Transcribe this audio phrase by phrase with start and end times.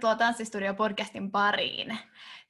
[0.00, 1.98] tervetuloa Tanssistudio podcastin pariin.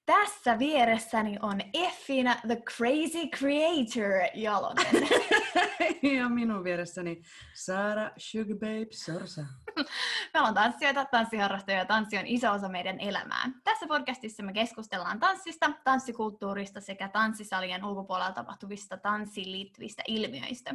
[0.06, 5.08] Tässä vieressäni on Effina The Crazy Creator Jalonen.
[6.18, 7.22] ja minun vieressäni
[7.54, 9.40] Saara Sugar Babe Sorsa.
[10.34, 13.50] Me ollaan tanssijoita, tanssiharrastajia ja tanssi on iso osa meidän elämää.
[13.64, 20.74] Tässä podcastissa me keskustellaan tanssista, tanssikulttuurista sekä tanssisalien ulkopuolella tapahtuvista tanssiin liittyvistä ilmiöistä.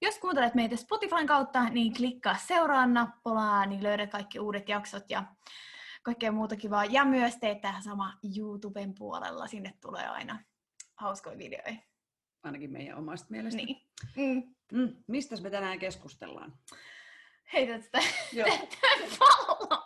[0.00, 5.24] Jos kuuntelet meitä Spotifyn kautta, niin klikkaa seuraa nappulaa, niin löydät kaikki uudet jaksot ja
[6.02, 6.84] kaikkea muuta kivaa.
[6.84, 9.46] Ja myös teet tähän sama YouTuben puolella.
[9.46, 10.38] Sinne tulee aina
[10.94, 11.76] hauskoja videoja.
[12.42, 13.56] Ainakin meidän omasta mielestä.
[13.56, 13.76] Niin.
[14.16, 14.54] Mm.
[14.72, 16.52] Mm, mistä me tänään keskustellaan?
[17.52, 17.98] Heität sitä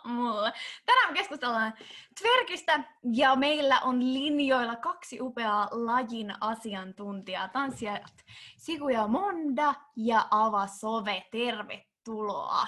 [0.05, 0.53] mulle.
[0.85, 1.73] Tänään me keskustellaan
[2.19, 7.47] Tverkistä ja meillä on linjoilla kaksi upeaa lajin asiantuntijaa.
[7.47, 8.23] Tanssijat
[8.57, 11.23] Siku ja Monda ja Ava Sove.
[11.31, 12.67] Tervetuloa.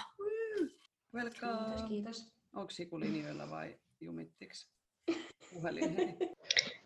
[1.16, 1.66] Welcome.
[1.66, 2.39] Kiitos, kiitos.
[2.56, 4.70] Onko Siku linjoilla vai jumittiks
[5.54, 5.96] puhelin?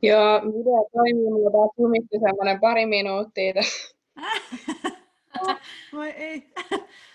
[0.02, 3.96] Joo, video toimii, mulla taas jumitti semmoinen pari minuuttia tässä.
[5.94, 6.54] Voi ei.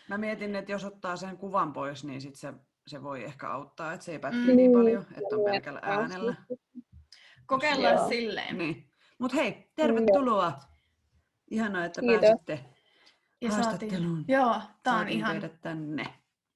[0.08, 2.52] Mä mietin, että jos ottaa sen kuvan pois, niin sit se,
[2.86, 4.56] se voi ehkä auttaa, että se ei pätki Mm.
[4.56, 6.34] niin paljon, että on pelkällä äänellä.
[7.46, 8.08] Kokeillaan Joo.
[8.08, 8.58] silleen.
[8.58, 8.90] Niin.
[9.18, 10.52] Mut hei, tervetuloa.
[11.50, 12.20] Ihanaa, että Kiitos.
[12.20, 12.52] pääsitte
[13.40, 14.24] Ja saatiin, haastatteluun.
[14.28, 16.04] joo, tää on Saatiin ihan tänne.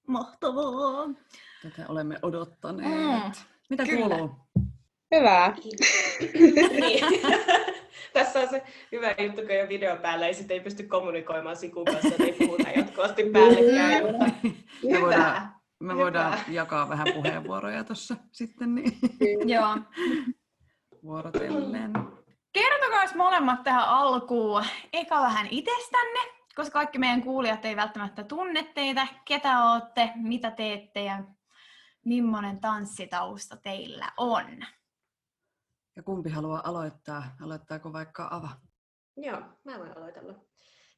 [0.06, 1.08] mahtavaa.
[1.62, 2.90] Tätä olemme odottaneet.
[2.92, 3.32] Mm,
[3.70, 4.08] Mitä kyllä.
[4.16, 4.30] kuuluu?
[5.14, 5.54] Hyvä.
[6.80, 7.04] niin.
[8.12, 11.56] Tässä on se hyvä juttu, kun ei ole video päällä ja sitten ei pysty kommunikoimaan
[11.56, 14.06] Sikun kanssa, että ei puhuta jatkuvasti päällekkäin.
[14.06, 14.24] Mutta
[14.92, 16.02] Me voidaan, me Hyvä.
[16.02, 18.98] voidaan jakaa vähän puheenvuoroja tuossa sitten niin
[19.48, 19.78] Joo.
[21.02, 21.92] vuorotellen.
[22.52, 24.64] Kertokaa molemmat tähän alkuun.
[24.92, 26.20] Eka vähän itsestänne,
[26.56, 29.06] koska kaikki meidän kuulijat ei välttämättä tunne teitä.
[29.24, 31.18] Ketä olette, mitä teette ja
[32.04, 34.64] millainen tanssitausta teillä on.
[35.96, 37.36] Ja kumpi haluaa aloittaa?
[37.42, 38.50] Aloittaako vaikka Ava?
[39.16, 40.34] Joo, mä voin aloitella.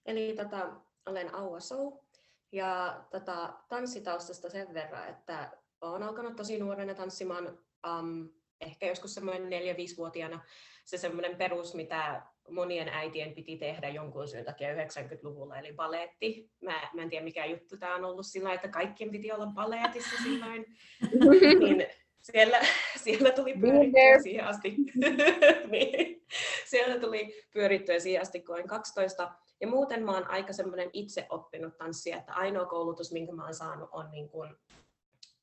[0.06, 2.04] Eli tota, olen Aua Sou
[2.52, 5.50] ja tota, tanssitaustasta sen verran, että
[5.80, 7.58] olen alkanut tosi nuorena tanssimaan
[7.98, 10.40] um, ehkä joskus semmoinen 4-5-vuotiaana
[10.84, 16.50] se semmoinen perus, mitä monien äitien piti tehdä jonkun syyn takia 90-luvulla, eli baleetti.
[16.60, 20.16] Mä, mä en tiedä mikä juttu tämä on ollut sillä että kaikkien piti olla baleetissa
[20.22, 20.66] silloin.
[21.60, 21.86] niin
[22.20, 22.60] siellä,
[22.96, 24.76] siellä tuli pyörittyä siihen asti.
[25.70, 26.24] niin.
[26.66, 29.32] Siellä tuli pyörittyä siihen asti, kun olin 12.
[29.60, 33.54] Ja muuten mä oon aika semmoinen itse oppinut tanssia, että ainoa koulutus, minkä mä oon
[33.54, 34.56] saanut, on niin kuin,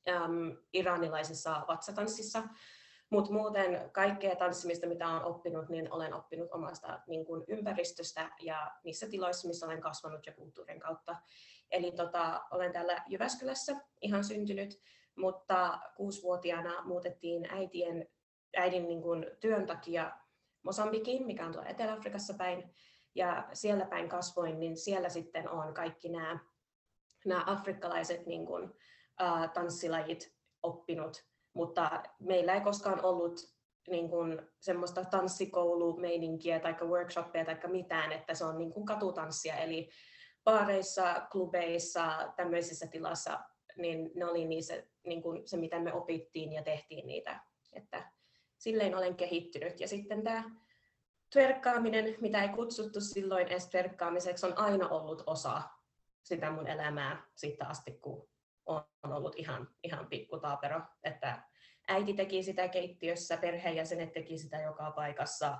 [0.08, 2.42] äm, iranilaisessa vatsatanssissa.
[3.12, 8.70] Mutta muuten kaikkea tanssimista, mitä olen oppinut, niin olen oppinut omasta niin kuin ympäristöstä ja
[8.84, 11.16] niissä tiloissa, missä olen kasvanut ja kulttuurin kautta.
[11.70, 14.80] Eli tota, olen täällä Jyväskylässä ihan syntynyt,
[15.16, 18.08] mutta kuusivuotiaana muutettiin äitien,
[18.56, 20.12] äidin niin kuin työn takia
[20.62, 22.74] Mosambikiin, mikä on tuolla Etelä-Afrikassa päin.
[23.14, 26.38] Ja siellä päin kasvoin, niin siellä sitten on kaikki nämä,
[27.24, 28.74] nämä afrikkalaiset niin kuin,
[29.18, 33.40] ää, tanssilajit oppinut mutta meillä ei koskaan ollut
[33.88, 39.90] niin kuin, semmoista tanssikoulumeininkiä tai workshoppia tai mitään, että se on niin kuin katutanssia, eli
[40.44, 43.40] baareissa, klubeissa, tämmöisissä tilassa,
[43.76, 47.40] niin ne oli niissä, niin kuin se, mitä me opittiin ja tehtiin niitä.
[47.72, 48.12] Että
[48.58, 49.80] silleen olen kehittynyt.
[49.80, 50.50] Ja sitten tämä
[51.32, 53.70] tverkkaaminen, mitä ei kutsuttu silloin edes
[54.44, 55.62] on aina ollut osa
[56.22, 58.28] sitä mun elämää sitten asti, kun
[58.66, 61.42] on ollut ihan, ihan pikkutaapero, että
[61.88, 65.58] äiti teki sitä keittiössä, perheenjäsenet teki sitä joka paikassa.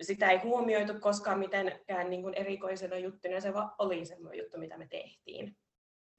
[0.00, 4.78] Sitä ei huomioitu koskaan mitenkään niin kuin erikoisena juttuna, se vaan oli semmoinen juttu, mitä
[4.78, 5.56] me tehtiin.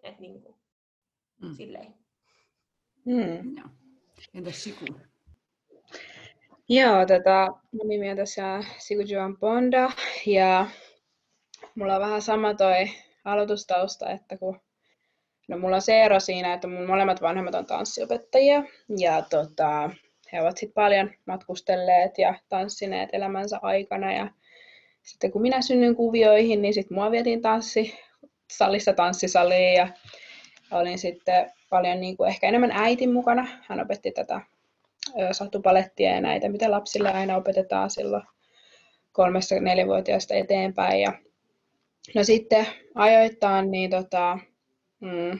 [0.03, 0.61] Et niin kuin,
[1.41, 1.47] Mm.
[1.47, 1.55] mm.
[1.55, 1.93] silleen.
[3.05, 3.57] Hmm.
[3.57, 3.67] Joo.
[4.33, 4.85] Entäs Siku?
[6.69, 9.91] Joo, tota, mun nimi on tosiaan Sikujuan Bonda
[10.25, 10.67] ja
[11.75, 12.89] mulla on vähän sama toi
[13.25, 14.59] aloitustausta, että kun
[15.47, 18.63] no mulla on se ero siinä, että mun molemmat vanhemmat on tanssiopettajia
[18.97, 19.89] ja tota,
[20.33, 24.27] he ovat sitten paljon matkustelleet ja tanssineet elämänsä aikana ja
[25.03, 27.99] sitten kun minä synnyin kuvioihin, niin sitten mua vietiin tanssi,
[28.51, 29.87] salissa tanssisaliin ja
[30.71, 33.47] olin sitten paljon niin kuin ehkä enemmän äitin mukana.
[33.67, 34.41] Hän opetti tätä
[35.31, 38.23] satupalettia ja näitä, mitä lapsille aina opetetaan silloin
[39.11, 41.01] kolmesta neljävuotiaasta eteenpäin.
[41.01, 41.13] Ja,
[42.15, 44.39] no sitten ajoittain niin tota,
[45.01, 45.39] mm,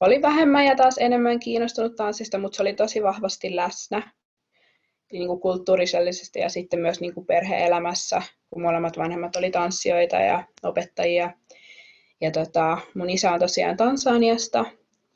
[0.00, 4.12] oli vähemmän ja taas enemmän kiinnostunut tanssista, mutta se oli tosi vahvasti läsnä
[5.12, 10.44] niin kuin kulttuurisesti ja sitten myös niin kuin perhe-elämässä, kun molemmat vanhemmat oli tanssijoita ja
[10.62, 11.32] opettajia.
[12.20, 14.64] Ja tota, mun isä on tosiaan Tansaniasta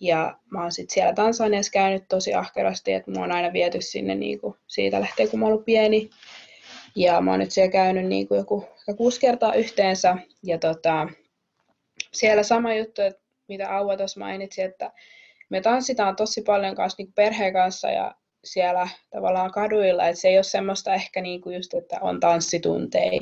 [0.00, 4.14] ja mä oon sitten siellä Tansaniassa käynyt tosi ahkerasti, että mä oon aina viety sinne
[4.14, 6.10] niin kuin siitä lähtee, kun mä oon pieni.
[6.96, 10.16] Ja mä oon nyt siellä käynyt niin kuin joku kuusi kertaa yhteensä.
[10.42, 11.08] Ja tota,
[12.12, 14.92] siellä sama juttu, että mitä Aua tuossa mainitsi, että
[15.48, 18.14] me tanssitaan tosi paljon kanssa niin perheen kanssa ja
[18.44, 23.20] siellä tavallaan kaduilla, että se ei ole semmoista ehkä niin kuin just, että on tanssitunteja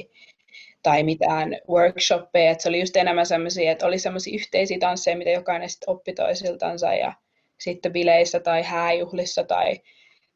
[0.82, 5.30] tai mitään workshoppeja, että se oli just enemmän semmoisia, että oli semmoisia yhteisiä tansseja, mitä
[5.30, 7.12] jokainen sitten oppi toisiltansa ja
[7.60, 9.80] sitten bileissä tai hääjuhlissa tai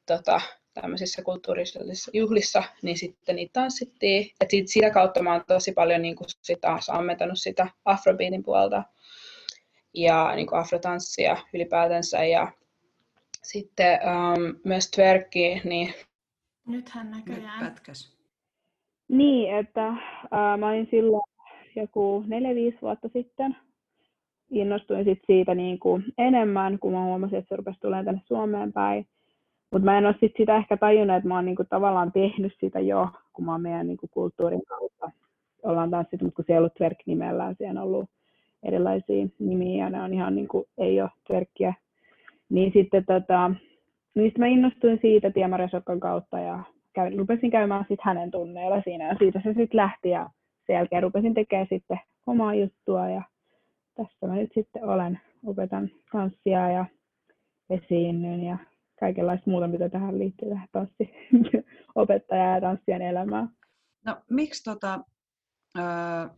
[0.07, 0.41] tota,
[0.81, 4.31] tämmöisissä kulttuurisissa juhlissa, niin sitten niitä tanssittiin.
[4.41, 8.43] Et siitä, sitä kautta mä oon tosi paljon niin kuin sit taas ammentanut sitä afrobeatin
[8.43, 8.83] puolta
[9.97, 12.53] ja niin kuin afrotanssia ylipäätänsä ja
[13.43, 15.95] sitten um, myös twerkki, niin...
[16.67, 17.65] Nythän näköjään.
[17.65, 18.17] Nyt pätkäs.
[19.09, 19.93] Niin, että
[20.31, 21.31] ää, mä olin silloin
[21.77, 22.25] joku
[22.75, 23.57] 4-5 vuotta sitten.
[24.51, 28.73] Innostuin sit siitä niin kuin enemmän, kun mä huomasin, että se rupesi tulemaan tänne Suomeen
[28.73, 29.07] päin.
[29.73, 32.81] Mutta mä en ole sit sitä ehkä tajunnut, että mä oon niinku tavallaan tehnyt sitä
[32.81, 35.11] jo, kun mä oon meidän niinku kulttuurin kautta.
[35.63, 38.11] Ollaan tanssittu, mutta kun se ei ollut Twerk-nimellään, siellä on ollut
[38.69, 41.75] erilaisia nimiä ja ne on ihan niinku, ei ole Twerkkiä.
[42.49, 43.51] Niin sitten tota,
[44.15, 49.09] niistä mä innostuin siitä Tiemari Sokkan kautta ja käyn, rupesin käymään sitten hänen tunneilla siinä
[49.09, 50.31] ja siitä se sitten lähti ja
[50.67, 53.23] sen jälkeen rupesin tekemään sitten omaa juttua ja
[53.95, 56.85] tässä mä nyt sitten olen, opetan tanssia ja
[57.71, 58.59] esiinnyn ja
[59.01, 61.15] kaikenlaista muuta, mitä tähän liittyy, tähän tanssi,
[61.95, 63.49] opettaja ja tanssijan elämään.
[64.05, 65.01] No miksi, tota,
[65.79, 66.29] öö,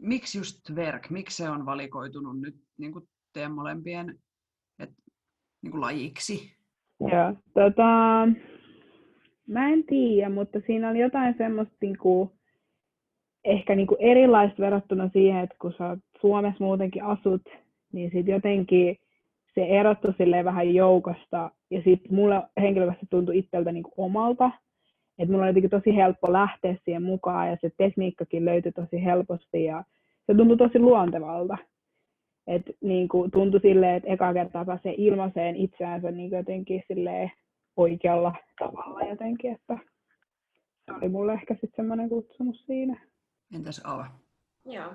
[0.00, 4.18] miksi just verk, miksi se on valikoitunut nyt niin kuin teidän molempien
[4.78, 4.90] et,
[5.62, 6.56] niin kuin lajiksi?
[7.00, 8.28] Joo, tota,
[9.46, 12.30] mä en tiedä, mutta siinä oli jotain semmoista niin kuin,
[13.44, 17.42] ehkä niin kuin erilaista verrattuna siihen, että kun sä Suomessa muutenkin asut,
[17.92, 18.96] niin sitten jotenkin
[19.54, 21.50] se erottui vähän joukosta.
[21.70, 24.50] Ja sitten mulle henkilökohtaisesti tuntui itseltä niin omalta.
[25.20, 29.64] Että mulla oli jotenkin tosi helppo lähteä siihen mukaan ja se tekniikkakin löytyi tosi helposti
[29.64, 29.84] ja
[30.26, 31.58] se tuntui tosi luontevalta.
[32.46, 37.32] Et niin kuin tuntui silleen, että eka kertaa pääsee ilmaiseen itseänsä niin jotenkin silleen
[37.76, 39.78] oikealla tavalla jotenkin, että
[40.84, 43.00] se oli mulle ehkä sitten semmoinen kutsumus siinä.
[43.54, 44.06] Entäs Ava?
[44.64, 44.92] Joo.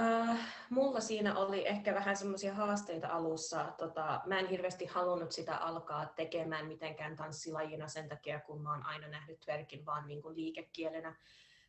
[0.00, 0.36] Uh,
[0.70, 3.72] mulla siinä oli ehkä vähän semmoisia haasteita alussa.
[3.78, 8.86] Tota, mä en hirveästi halunnut sitä alkaa tekemään mitenkään tanssilajina sen takia, kun mä oon
[8.86, 11.16] aina nähnyt twerkin vaan niin kuin liikekielenä.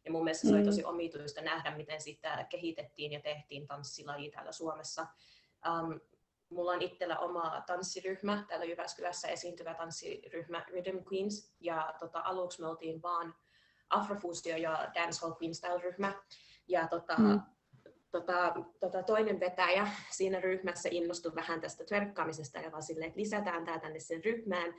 [0.05, 0.65] Ja mun mielestä se oli mm.
[0.65, 5.07] tosi omituista nähdä, miten sitä kehitettiin ja tehtiin tanssilaji täällä Suomessa.
[5.69, 5.99] Um,
[6.49, 11.55] mulla on itsellä oma tanssiryhmä, täällä Jyväskylässä esiintyvä tanssiryhmä Rhythm Queens.
[11.59, 13.35] Ja tota, aluksi me oltiin vaan
[13.89, 16.13] Afrofuusio ja Dancehall Queen Style-ryhmä.
[16.67, 17.41] Ja tota, mm
[18.15, 23.65] tota, tota toinen vetäjä siinä ryhmässä innostui vähän tästä tverkkaamisesta ja vaan silleen, että lisätään
[23.65, 24.73] tämä tänne sen ryhmään.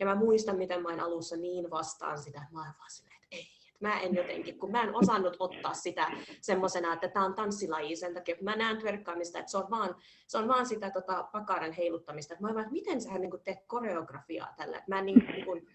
[0.00, 3.26] Ja mä muistan, miten mä en alussa niin vastaan sitä, että mä vaan silleen, että
[3.36, 3.46] ei,
[3.80, 8.14] mä en jotenkin, kun mä en osannut ottaa sitä semmoisena, että tämä on tanssilaji sen
[8.14, 11.72] takia, kun mä näen tverkkaamista, että se on vaan, se on vaan sitä tota, pakaran
[11.72, 12.34] heiluttamista.
[12.40, 15.68] Mä vaan, että miten sä niin teet koreografiaa tällä, mä en niin, niin kuin,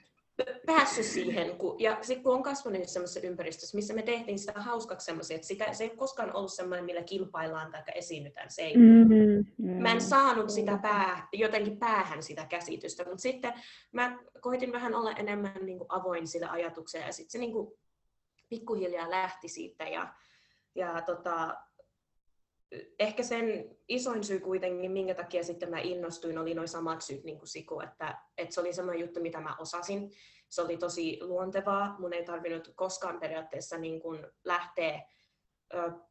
[0.65, 5.05] päässyt siihen, kun, ja sitten kun on kasvanut sellaisessa ympäristössä, missä me tehtiin sitä hauskaksi
[5.05, 8.51] semmoisia, että sitä, se ei koskaan ollut semmoinen, millä kilpaillaan tai esiinnytään.
[8.51, 9.81] Se ei, mm-hmm.
[9.81, 13.53] Mä en saanut sitä pää, jotenkin päähän sitä käsitystä, mutta sitten
[13.91, 17.73] mä koitin vähän olla enemmän niin kuin avoin sille ajatukselle, ja sitten se niin kuin
[18.49, 20.13] pikkuhiljaa lähti siitä, ja,
[20.75, 21.55] ja tota,
[22.99, 27.37] ehkä sen isoin syy kuitenkin, minkä takia sitten mä innostuin, oli noin samat syyt niin
[27.37, 30.11] kuin Siku, että, että se oli semmoinen juttu, mitä mä osasin.
[30.49, 31.95] Se oli tosi luontevaa.
[31.99, 35.01] Mun ei tarvinnut koskaan periaatteessa niin kuin lähteä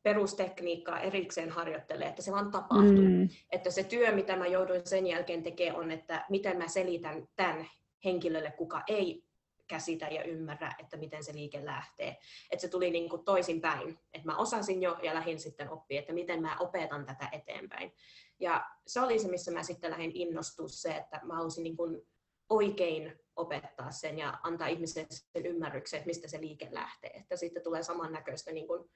[0.03, 3.09] perustekniikkaa erikseen harjoittelee, että se vaan tapahtui.
[3.09, 3.29] Mm.
[3.51, 7.67] Että se työ, mitä mä jouduin sen jälkeen tekemään, on, että miten mä selitän tämän
[8.05, 9.25] henkilölle, kuka ei
[9.67, 12.17] käsitä ja ymmärrä, että miten se liike lähtee.
[12.51, 13.99] Että se tuli niin kuin toisinpäin.
[14.15, 17.93] Että mä osasin jo ja lähdin sitten oppia, että miten mä opetan tätä eteenpäin.
[18.41, 22.07] Ja se oli se, missä mä sitten lähdin innostua se, että mä halusin niin kuin
[22.49, 27.11] oikein opettaa sen ja antaa ihmiselle sen ymmärryksen, että mistä se liike lähtee.
[27.11, 28.91] Että sitten tulee samannäköistä niin kuin,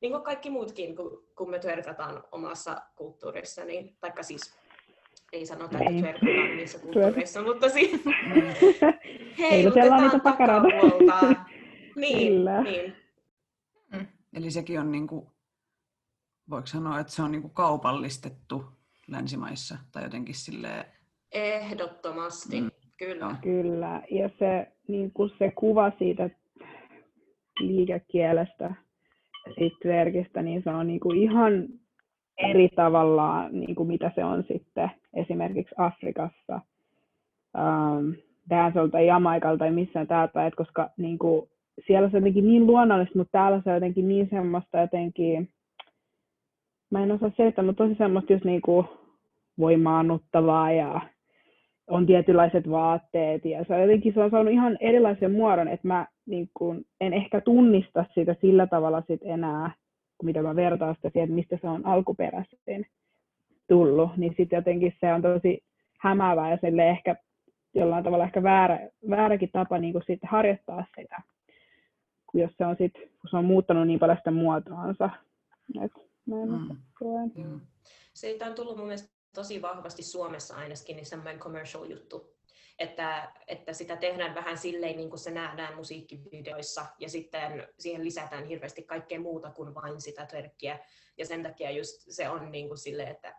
[0.00, 0.96] niin kuin kaikki muutkin,
[1.36, 4.54] kun, me tverkataan omassa kulttuurissa, niin, taikka siis
[5.32, 6.04] ei sanota, että Niin.
[6.04, 7.90] tverkataan niissä kulttuureissa, mutta siis
[9.38, 10.68] Heilutellaan niitä heilutetaan pakaroita.
[10.68, 11.34] takapuolta.
[11.96, 12.62] Niin, Kyllä.
[12.62, 12.92] niin.
[14.34, 15.26] Eli sekin on, niin kuin,
[16.50, 18.64] voiko sanoa, että se on niin kuin kaupallistettu
[19.08, 20.84] länsimaissa tai jotenkin silleen,
[21.32, 22.70] Ehdottomasti, Mm.
[22.96, 23.36] kyllä.
[23.42, 26.30] Kyllä, ja se, niin kuin se kuva siitä
[27.60, 28.74] liikekielestä
[29.58, 31.68] siitä twerkistä, niin se on niin kuin ihan
[32.38, 36.60] eri tavalla, niin kuin mitä se on sitten esimerkiksi Afrikassa,
[37.58, 38.14] um,
[38.50, 41.48] Danceolta tai Jamaikalta tai missään täällä päin, että koska niin kuin,
[41.86, 45.48] siellä se on jotenkin niin luonnollista, mutta täällä se on jotenkin niin semmoista jotenkin,
[46.90, 48.86] mä en osaa selittää, mutta tosi semmoista just niin kuin
[49.58, 51.00] voimaannuttavaa ja
[51.88, 56.06] on tietynlaiset vaatteet ja se on jotenkin se on saanut ihan erilaisen muodon, että mä
[56.26, 59.70] niin kun, en ehkä tunnista sitä sillä tavalla sit enää,
[60.26, 62.86] mitä mä vertaan sitä siihen, että mistä se on alkuperäisin
[63.68, 65.64] tullut, niin sitten jotenkin se on tosi
[66.00, 67.16] hämäävää ja sille ehkä
[67.74, 71.22] jollain tavalla ehkä väärä, vääräkin tapa niin sitten harjoittaa sitä,
[72.26, 75.10] kun jos se on sit, kun se on muuttanut niin paljon sitä muotoansa.
[75.84, 75.92] Et
[76.26, 76.68] mä en Mm.
[76.68, 77.44] mm.
[77.44, 77.60] joo.
[78.14, 82.37] Siitä on tullut mun mielestä tosi vahvasti Suomessa ainakin niin semmoinen commercial juttu,
[82.78, 88.44] että, että sitä tehdään vähän silleen, niin kuin se nähdään musiikkivideoissa, ja sitten siihen lisätään
[88.44, 90.78] hirveästi kaikkea muuta kuin vain sitä twerkkiä,
[91.18, 93.34] ja sen takia just se on niin kuin silleen, että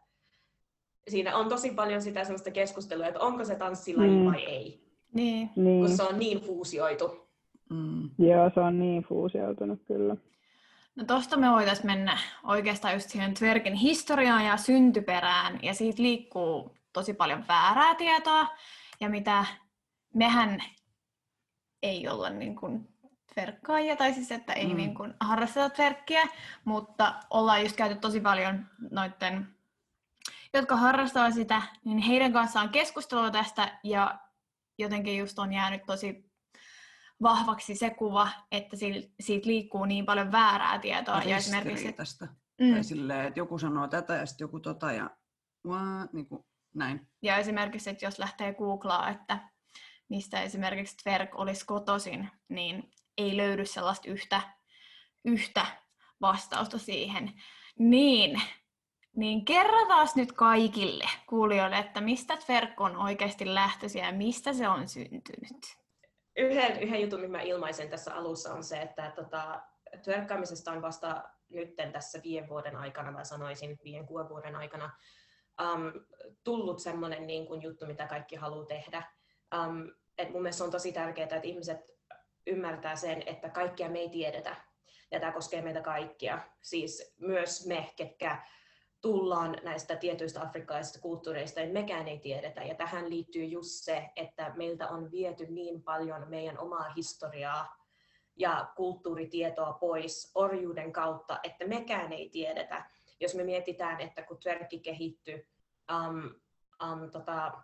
[1.08, 4.26] siinä on tosi paljon sitä semmoista keskustelua, että onko se tanssilaji Mm.
[4.26, 5.50] vai ei, Niin.
[5.56, 5.86] Niin.
[5.86, 7.30] kun se on niin fuusioitu.
[7.70, 8.10] Mm.
[8.20, 10.16] Joo, se on niin fuusioitunut kyllä.
[10.96, 16.76] No tosta me voitaisiin mennä oikeastaan just siihen Twerkin historiaan ja syntyperään, ja siitä liikkuu
[16.94, 18.48] tosi paljon väärää tietoa,
[19.00, 19.46] ja mitä
[20.14, 20.64] mehän
[21.84, 22.88] ei olla niin kuin
[23.34, 24.76] twerkkaajia, tai siis että ei Mm.
[24.78, 26.28] niin kuin harrasteta twerkkiä,
[26.66, 29.48] mutta ollaan just käyty tosi paljon noitten,
[30.54, 34.20] jotka harrastaa sitä, niin heidän kanssaan keskustelua tästä, ja
[34.80, 36.30] jotenkin just on jäänyt tosi
[37.22, 38.78] vahvaksi se kuva, että
[39.20, 41.22] siitä liikkuu niin paljon väärää tietoa.
[41.24, 41.96] Ja esimerkiksi,
[42.62, 45.10] mm, Tai silleen, että joku sanoo tätä ja sitten joku tota ja
[45.68, 46.14] what?
[46.14, 47.08] Niin kuin, näin.
[47.22, 49.40] ja esimerkiksi, että jos lähtee googlaa, että
[50.10, 54.42] mistä esimerkiksi twerk olisi kotoisin, niin ei löydy sellaista yhtä,
[55.26, 55.66] yhtä
[56.22, 57.42] vastausta siihen.
[57.80, 58.42] Niin,
[59.16, 64.88] niin kerrotaan nyt kaikille kuulijoille, että mistä twerk on oikeasti lähtöisin ja mistä se on
[64.88, 65.78] syntynyt.
[66.36, 69.62] yhden, yhden jutun, minkä mä ilmaisen tässä alussa, on se, että tota,
[70.04, 74.92] twerkkaamisesta on vasta nytten tässä viiden vuoden aikana, mä sanoisin viiden kuuden vuoden aikana,
[75.64, 76.06] um,
[76.44, 79.04] tullut semmoinen niin kuin juttu, mitä kaikki haluaa tehdä.
[79.56, 81.80] Um, et mun mielestä on tosi tärkeää, että ihmiset
[82.48, 84.56] ymmärtää sen, että kaikkia me ei tiedetä.
[85.12, 86.40] Ja tämä koskee meitä kaikkia.
[86.62, 88.44] Siis myös me, ketkä
[89.02, 92.64] tullaan näistä tietyistä afrikkalaisista kulttuureista, niin mekään ei tiedetä.
[92.64, 97.80] Ja tähän liittyy just se, että meiltä on viety niin paljon meidän omaa historiaa
[98.36, 102.86] ja kulttuuritietoa pois orjuuden kautta, että mekään ei tiedetä.
[103.20, 105.48] Jos me mietitään, että kun twerkki kehittyi
[105.92, 106.24] um,
[106.92, 107.64] um, tota,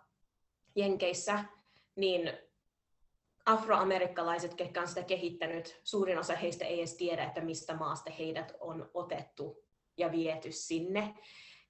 [0.74, 1.44] Jenkeissä,
[1.96, 2.32] niin
[3.46, 8.52] afroamerikkalaiset, ketkä on sitä kehittänyt, suurin osa heistä ei edes tiedä, että mistä maasta heidät
[8.60, 9.64] on otettu
[9.96, 11.14] ja viety sinne.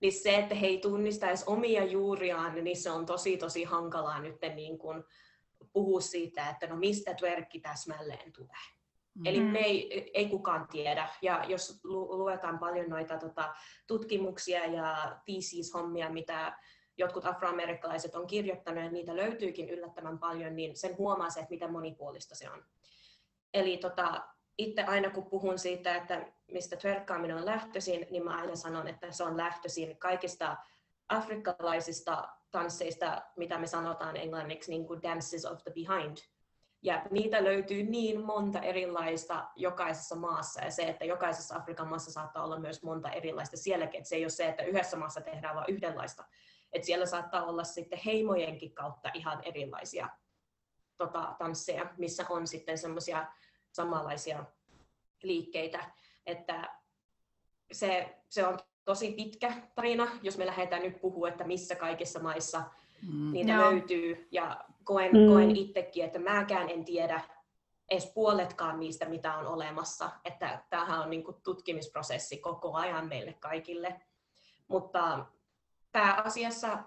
[0.00, 4.20] Niin se, että he ei tunnista edes omia juuriaan, niin se on tosi tosi hankalaa
[4.20, 5.04] nyt niin kuin
[5.72, 8.75] puhua siitä, että no mistä twerkki täsmälleen tulee.
[9.16, 9.26] Mm.
[9.26, 11.08] Eli me ei, ei kukaan tiedä.
[11.22, 13.54] Ja jos lu- luetaan paljon noita tota,
[13.86, 16.56] tutkimuksia ja thesis-hommia, mitä
[16.98, 21.72] jotkut afroamerikkalaiset on kirjoittanut, ja niitä löytyykin yllättävän paljon, niin sen huomaa se, että miten
[21.72, 22.64] monipuolista se on.
[23.54, 28.56] Eli tota, itse aina kun puhun siitä, että mistä twerkkaaminen on lähtöisin, niin mä aina
[28.56, 30.56] sanon, että se on lähtöisin kaikista
[31.08, 36.16] afrikkalaisista tansseista, mitä me sanotaan englanniksi niin kuin dances of the behind.
[36.86, 42.44] Ja niitä löytyy niin monta erilaista jokaisessa maassa, ja se, että jokaisessa Afrikan maassa saattaa
[42.44, 45.74] olla myös monta erilaista sielläkin, että se ei ole se, että yhdessä maassa tehdään vain
[45.74, 46.24] yhdenlaista.
[46.72, 50.08] Että siellä saattaa olla sitten heimojenkin kautta ihan erilaisia
[50.96, 53.26] tota, tansseja, missä on sitten semmoisia
[53.72, 54.44] samanlaisia
[55.22, 55.90] liikkeitä,
[56.26, 56.78] että
[57.72, 62.62] se, se on tosi pitkä tarina, jos me lähdetään nyt puhua, että missä kaikissa maissa
[63.02, 63.32] Mm.
[63.32, 63.70] niitä Joo.
[63.70, 64.28] löytyy.
[64.30, 65.28] Ja koen, Mm.
[65.28, 67.20] koen itsekin, että mäkään en tiedä
[67.90, 70.10] edes puoletkaan niistä, mitä on olemassa.
[70.24, 74.00] Että tämähän on niin kuin tutkimisprosessi koko ajan meille kaikille.
[74.68, 75.26] Mutta
[75.92, 76.78] pääasiassa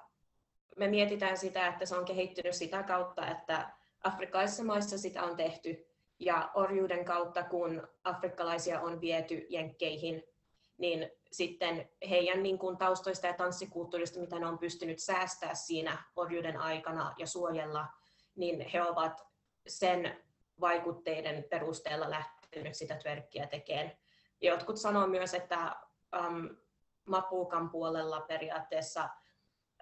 [0.75, 3.69] me mietitään sitä, että se on kehittynyt sitä kautta, että
[4.03, 5.87] afrikkalaisissa maissa sitä on tehty
[6.19, 10.23] ja orjuuden kautta, kun afrikkalaisia on viety jenkkeihin,
[10.79, 16.57] niin sitten heidän niin kuin, taustoista ja tanssikulttuurista, mitä ne on pystynyt säästää siinä orjuuden
[16.57, 17.85] aikana ja suojella,
[18.35, 19.27] niin he ovat
[19.67, 20.23] sen
[20.59, 23.91] vaikutteiden perusteella lähtenyt sitä tverkkiä tekemään.
[24.41, 25.75] Jotkut sanoo myös, että
[26.19, 26.57] um,
[27.05, 29.09] Mapukan puolella periaatteessa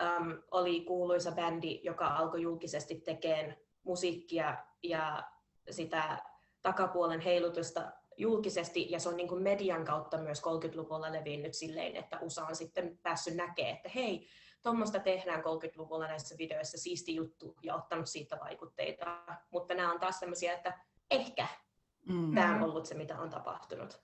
[0.02, 5.24] um, oli kuuluisa bändi, joka alkoi julkisesti tekemään musiikkia ja
[5.70, 6.20] sitä
[6.62, 12.20] takapuolen heilutusta julkisesti, ja se on niin kuin median kautta myös 30-luvulla levinnyt silleen, että
[12.22, 14.28] USA on sitten päässyt näkemään, että hei,
[14.64, 19.06] tuommoista tehdään 30-luvulla näissä videoissa, siisti juttu, ja ottanut siitä vaikutteita.
[19.52, 20.80] Mutta nämä on taas sellaisia, että
[21.12, 21.48] ehkä
[22.10, 22.36] mm.
[22.36, 24.02] tämä on ollut se, mitä on tapahtunut.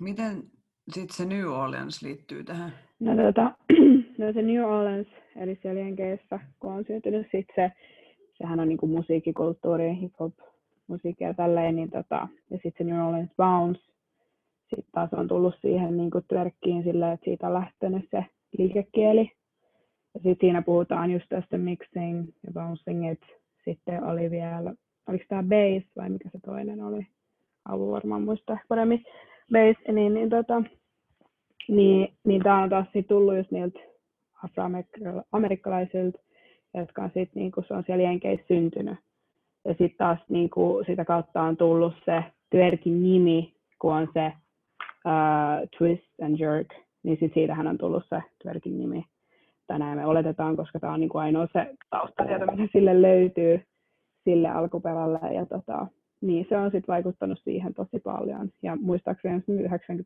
[0.00, 0.50] Miten
[0.92, 2.78] sitten se New Orleans liittyy tähän?
[3.00, 3.42] No, tuota,
[4.18, 7.72] no se New Orleans, eli siellä Jenkeissä, kun on syntynyt sitten se,
[8.38, 10.51] sehän on niinku musiikkikulttuuri, hip-hop,
[10.92, 13.80] musiikkia ja tälleen, niin tota, ja sitten se New Orleans Bounce,
[14.76, 18.24] sitten taas on tullut siihen niin kuin twerkkiin silleen, että siitä on lähtenyt se
[18.58, 19.32] liikekieli.
[20.14, 23.26] Ja sitten siinä puhutaan just tästä mixing ja bouncing, että
[23.64, 24.74] sitten oli vielä,
[25.08, 27.06] oliko tämä bass vai mikä se toinen oli?
[27.68, 29.04] Avu varmaan muistaa paremmin.
[29.52, 30.62] Bass, niin, niin, tota,
[31.68, 33.80] niin, niin tämä on taas tullut just niiltä
[34.44, 36.18] afroamerikkalaisilta,
[36.74, 38.98] jotka on sitten, niin se on siellä Jenkeissä syntynyt.
[39.64, 44.32] Ja sitten taas niin kuin sitä kautta on tullut se twerkin nimi, kun on se
[45.06, 46.68] uh, twist and jerk,
[47.02, 49.04] niin sit siitähän on tullut se twerkin nimi.
[49.66, 53.62] Tänään me oletetaan, koska tämä on niin kuin ainoa se taustatieto, mitä sille löytyy
[54.24, 55.34] sille alkuperälle.
[55.34, 55.86] Ja tota,
[56.20, 58.50] niin se on sitten vaikuttanut siihen tosi paljon.
[58.62, 59.42] Ja muistaakseni 90-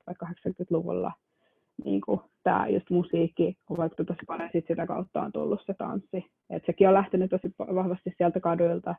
[0.06, 1.12] vai 80-luvulla
[1.84, 2.02] niin
[2.42, 6.24] tämä just musiikki on vaikuttanut tosi paljon, sit sitä kautta on tullut se tanssi.
[6.50, 8.94] Et sekin on lähtenyt tosi vahvasti sieltä kaduilta,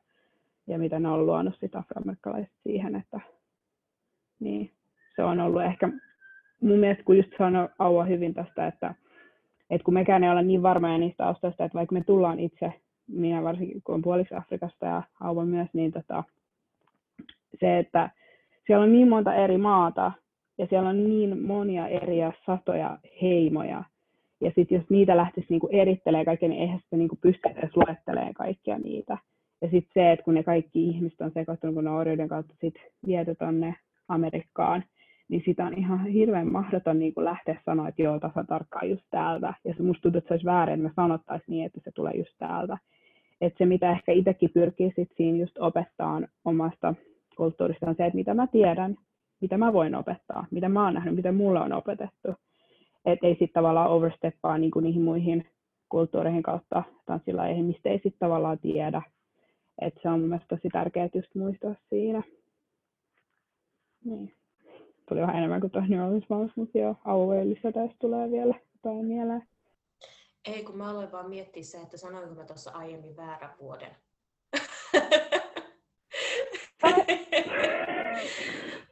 [0.68, 3.20] ja mitä ne on luonut sitä afroamerikkalaiset siihen, että
[4.40, 4.72] niin,
[5.16, 5.90] se on ollut ehkä
[6.62, 8.96] mun mielestä, kun just sanoi Aua hyvin tästä, että,
[9.70, 12.74] että kun mekään ei ole niin varmoja niistä taustoista, että vaikka me tullaan itse,
[13.08, 16.24] minä varsinkin kun on puoliksi Afrikasta ja Auva myös, niin tota,
[17.60, 18.10] se, että
[18.68, 20.12] siellä on niin monta eri maata
[20.58, 23.84] ja siellä on niin monia eri satoja heimoja,
[24.42, 28.34] ja sitten jos niitä lähtisi niinku erittelemään kaikkea, niin eihän sitä niinku pysty edes luettelemaan
[28.34, 29.18] kaikkia niitä.
[29.62, 32.76] Ja sitten se, että kun ne kaikki ihmiset on sekoittunut, kun ne orjuuden kautta sit
[33.08, 33.76] viety tonne
[34.08, 34.84] Amerikkaan,
[35.30, 39.54] niin sitä on ihan hirveän mahdoton niin lähteä sanoa, että joo, tasa tarkkaan just täältä.
[39.64, 42.14] Ja se musta tuntuu, että se olisi väärin, että me sanottaisiin niin, että se tulee
[42.14, 42.78] just täältä.
[43.42, 46.94] Että se, mitä ehkä itsekin pyrkii sit siinä just opettaa omasta
[47.38, 48.96] kulttuurista, on se, että mitä mä tiedän,
[49.42, 52.36] mitä mä voin opettaa, mitä mä oon nähnyt, mitä mulle on opetettu.
[53.06, 55.46] Että ei sitten tavallaan oversteppaa niin niihin muihin
[55.90, 59.02] kulttuureihin kautta tanssilajeihin, mistä ei sitten tavallaan tiedä
[59.82, 62.24] et se on mielestäni tosi tärkeää just muistaa siinä.
[64.06, 64.36] Niin.
[65.10, 69.06] Tuli vähän enemmän kuin tuo New Orleans Mouse, mutta joo, alueellista tästä tulee vielä jotain
[69.06, 69.48] mieleen.
[70.46, 73.96] Ei, kun mä aloin vaan miettiä se, että sanoinko mä tuossa aiemmin väärän vuoden.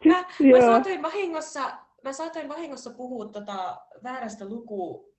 [0.06, 1.72] mä, mä, saatoin vahingossa,
[2.04, 5.15] mä saatoin vahingossa puhua tota väärästä luku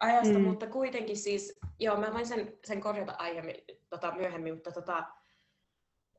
[0.00, 0.44] ajasta, mm.
[0.44, 3.56] mutta kuitenkin siis, joo, mä voin sen, sen korjata aiemmin,
[3.90, 5.04] tota, myöhemmin, mutta tota,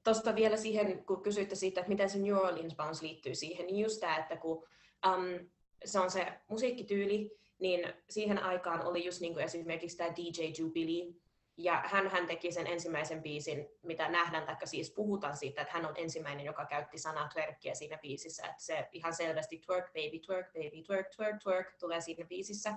[0.03, 3.79] tuosta vielä siihen, kun kysyitte siitä, että miten se New Orleans Bounce liittyy siihen, niin
[3.79, 4.67] just tämä, että kun
[5.07, 5.49] um,
[5.85, 11.13] se on se musiikkityyli, niin siihen aikaan oli just niin kuin esimerkiksi tämä DJ Jubilee,
[11.57, 15.85] ja hän, hän teki sen ensimmäisen biisin, mitä nähdään, tai siis puhutaan siitä, että hän
[15.85, 18.45] on ensimmäinen, joka käytti sanaa twerkkiä siinä biisissä.
[18.45, 22.73] Että se ihan selvästi twerk baby, twerk baby, twerk, twerk, twerk tulee siinä biisissä.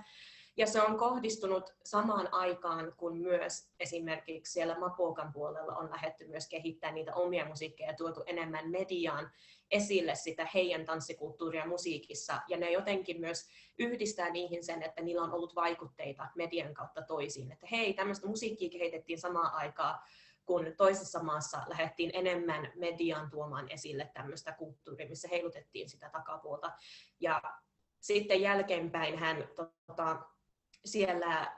[0.61, 6.49] Ja se on kohdistunut samaan aikaan, kun myös esimerkiksi siellä Mapokan puolella on lähdetty myös
[6.49, 9.31] kehittämään niitä omia musiikkeja ja tuotu enemmän mediaan
[9.71, 12.41] esille sitä heidän tanssikulttuuria musiikissa.
[12.47, 17.51] Ja ne jotenkin myös yhdistää niihin sen, että niillä on ollut vaikutteita median kautta toisiin.
[17.51, 19.99] Että hei, tämmöistä musiikkia kehitettiin samaan aikaan,
[20.45, 26.71] kun toisessa maassa lähdettiin enemmän mediaan tuomaan esille tämmöistä kulttuuria, missä heilutettiin sitä takapuolta.
[27.19, 27.41] Ja
[27.99, 29.47] sitten jälkeenpäin hän
[29.87, 30.21] tota,
[30.85, 31.57] siellä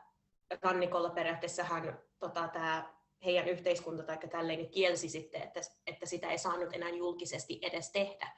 [0.61, 2.93] rannikolla periaatteessa hän, tota, tämä
[3.25, 7.91] heidän yhteiskunta tai tälleen niin kielsi sitten, että, että sitä ei saanut enää julkisesti edes
[7.91, 8.31] tehdä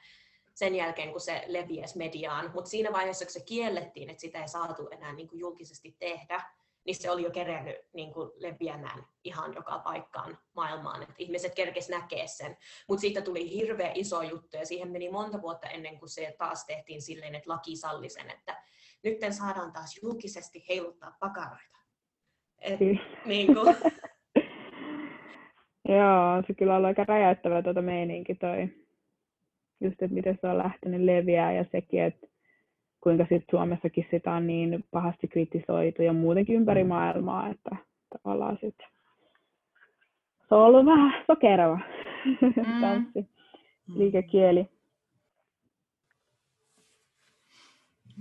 [0.54, 2.50] sen jälkeen, kun se leviäisi mediaan.
[2.54, 6.42] Mutta siinä vaiheessa, kun se kiellettiin, että sitä ei saatu enää niin kuin julkisesti tehdä,
[6.86, 11.88] niin se oli jo kerennyt niin kuin leviämään ihan joka paikkaan maailmaan, että ihmiset kerkes
[11.88, 12.56] näkee sen.
[12.88, 16.66] Mutta siitä tuli hirveä iso juttu ja siihen meni monta vuotta ennen kuin se taas
[16.66, 18.62] tehtiin silleen, että laki salli sen, että
[19.04, 21.76] nyt saadaan taas julkisesti heiluttaa pakaroita.
[22.60, 22.80] Et,
[23.26, 23.76] niin kuin,
[25.88, 28.68] Joo, se kyllä on aika räjäyttävä tuota meininki toi.
[29.80, 32.26] Just, että miten se on lähtenyt leviää ja sekin, että
[33.06, 37.76] kuinka sit Suomessakin sitä on niin pahasti kritisoitu ja muutenkin ympäri maailmaa, että
[38.12, 38.76] tavallaan sit
[40.48, 41.78] se on ollut vähän sokerava
[42.56, 42.80] Mm.
[42.80, 43.28] tanssi,
[43.94, 44.68] liikekieli.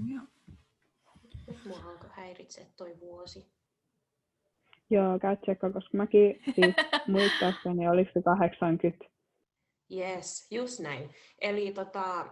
[0.07, 0.23] Joo.
[1.65, 3.51] mua alkoi häiritse toi vuosi.
[4.89, 6.75] Joo, käy tsekkaa, koska mäkin siis
[7.07, 9.05] muistaakseni, oliko se 80?
[9.91, 11.09] Yes, just näin.
[11.41, 12.25] Eli tota,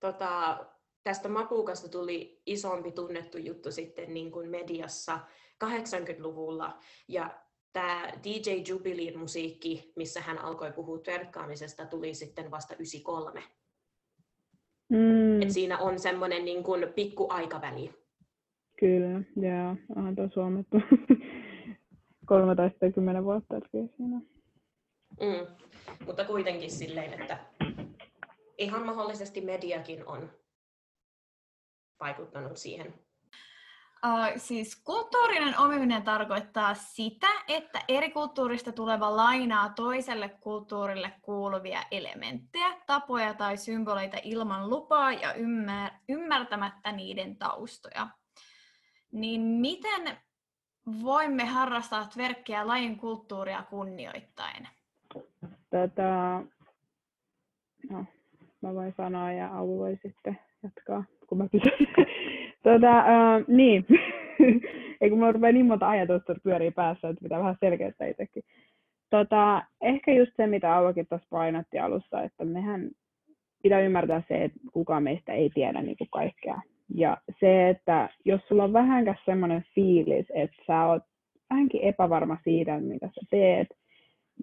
[0.00, 0.58] tota,
[1.04, 5.20] tästä Mapukasta tuli isompi tunnettu juttu sitten niin kuin mediassa
[5.64, 6.78] 80-luvulla.
[7.08, 7.30] Ja
[7.72, 13.42] tämä DJ Jubilin musiikki, missä hän alkoi puhua twerkkaamisesta, tuli sitten vasta 93.
[14.88, 17.90] Mm, Et siinä on semmoinen niin kuin pikku aikaväli.
[18.78, 20.76] kyllä, joo, onhan tuo suomettu
[23.20, 24.20] 13-10 vuotta, siinä.
[25.20, 25.46] Mm.
[26.06, 27.38] Mutta kuitenkin silleen, että
[28.58, 30.30] ihan mahdollisesti mediakin on
[32.04, 32.94] vaikuttanut siihen.
[34.06, 42.76] Uh, siis kulttuurinen omiminen tarkoittaa sitä, että eri kulttuurista tuleva lainaa toiselle kulttuurille kuuluvia elementtejä,
[42.86, 48.06] tapoja tai symboleita ilman lupaa ja ymmär- ymmärtämättä niiden taustoja.
[49.12, 50.16] Niin miten
[51.02, 54.68] voimme harrastaa tverkkiä lajin kulttuuria kunnioittaen?
[55.70, 56.40] Tätä,
[57.90, 58.04] no,
[58.60, 61.72] mä voin sanoa ja Auvo voi sitten jatkaa, kun mä kysyn.
[62.62, 63.86] Tota, uh, niin,
[65.00, 68.42] ei kun mulla niin monta ajatusta pyörii päässä, että pitää vähän selkeyttää itsekin.
[69.10, 72.90] Tota, ehkä just se, mitä Auvokin tuossa painotti alussa, että mehän
[73.62, 76.60] pitää ymmärtää se, että kukaan meistä ei tiedä niin kuin kaikkea.
[76.94, 81.02] Ja se, että jos sulla on vähänkään semmoinen fiilis, että sä oot
[81.50, 83.68] vähänkin epävarma siitä, mitä sä teet,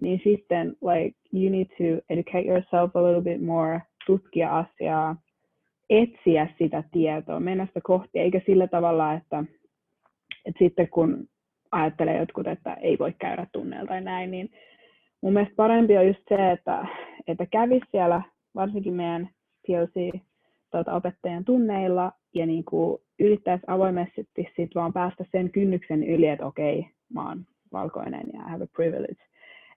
[0.00, 5.16] niin sitten like you need to educate yourself a little bit more, tutkia asiaa,
[5.92, 9.44] etsiä sitä tietoa, mennä sitä kohti, eikä sillä tavalla, että,
[10.44, 11.28] että sitten kun
[11.72, 14.50] ajattelee jotkut, että ei voi käydä tunneilla tai näin, niin
[15.20, 16.86] mun mielestä parempi on just se, että,
[17.26, 18.22] että kävisi siellä
[18.54, 19.28] varsinkin meidän
[19.66, 20.20] PLC
[20.70, 24.26] tuota, opettajan tunneilla ja niin kuin yrittäisi avoimesti
[24.56, 28.68] sit vaan päästä sen kynnyksen yli, että okei, mä oon valkoinen ja I have a
[28.76, 29.22] privilege.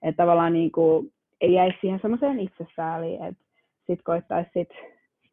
[0.02, 3.44] Että tavallaan niin kuin, ei jäisi siihen semmoiseen itsesääliin, että
[3.86, 4.68] sit koittaisi sit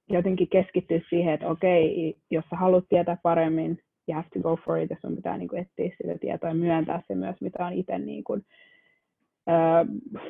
[0.10, 4.78] jotenkin keskittyä siihen, että okei, jos sä haluat tietää paremmin, you have to go for
[4.78, 7.74] it, ja sun pitää niin kuin, etsiä sitä tietoa ja myöntää se myös, mitä on
[7.74, 8.42] itse niin kuin,
[9.50, 9.54] ö,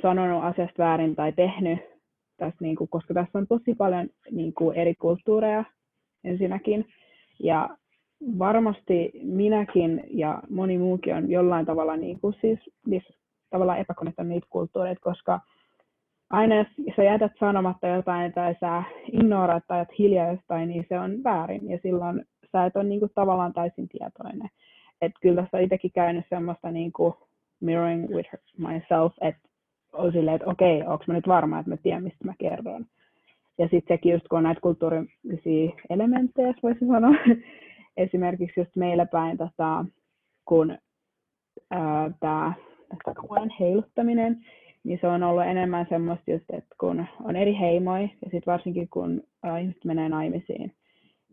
[0.01, 1.79] sanonut asiasta väärin tai tehnyt,
[2.37, 5.63] tässä, niin kuin, koska tässä on tosi paljon niin kuin, eri kulttuureja
[6.23, 6.85] ensinnäkin,
[7.39, 7.77] ja
[8.39, 12.59] varmasti minäkin ja moni muukin on jollain tavalla niin kuin, siis,
[12.89, 13.03] siis
[13.49, 15.39] tavallaan epäkonnettanut niitä kulttuureita, koska
[16.33, 21.23] aina jos sä jätät sanomatta jotain tai sä ignoraat tai hiljaa jostain, niin se on
[21.23, 24.49] väärin ja silloin sä et ole niinku tavallaan täysin tietoinen.
[25.01, 27.17] Et kyllä tässä on itsekin käynyt semmoista niinku
[27.59, 29.49] mirroring with myself, että
[29.93, 32.85] on silleen, että okei, okay, onko mä nyt varma, että mä tiedän, mistä mä kerron.
[33.57, 37.15] Ja sitten sekin just, kun on näitä kulttuurillisia elementtejä, jos voisi sanoa,
[37.97, 39.85] esimerkiksi just meillä päin, tota,
[40.45, 40.77] kun
[42.19, 42.53] tämä
[43.21, 44.45] kuulen heiluttaminen,
[44.83, 48.89] niin se on ollut enemmän semmoista just, että kun on eri heimoja, ja sitten varsinkin
[48.89, 50.75] kun ä, ihmiset menee naimisiin,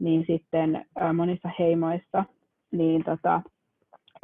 [0.01, 2.25] niin sitten ä, monissa heimoissa
[2.73, 3.43] niin tota,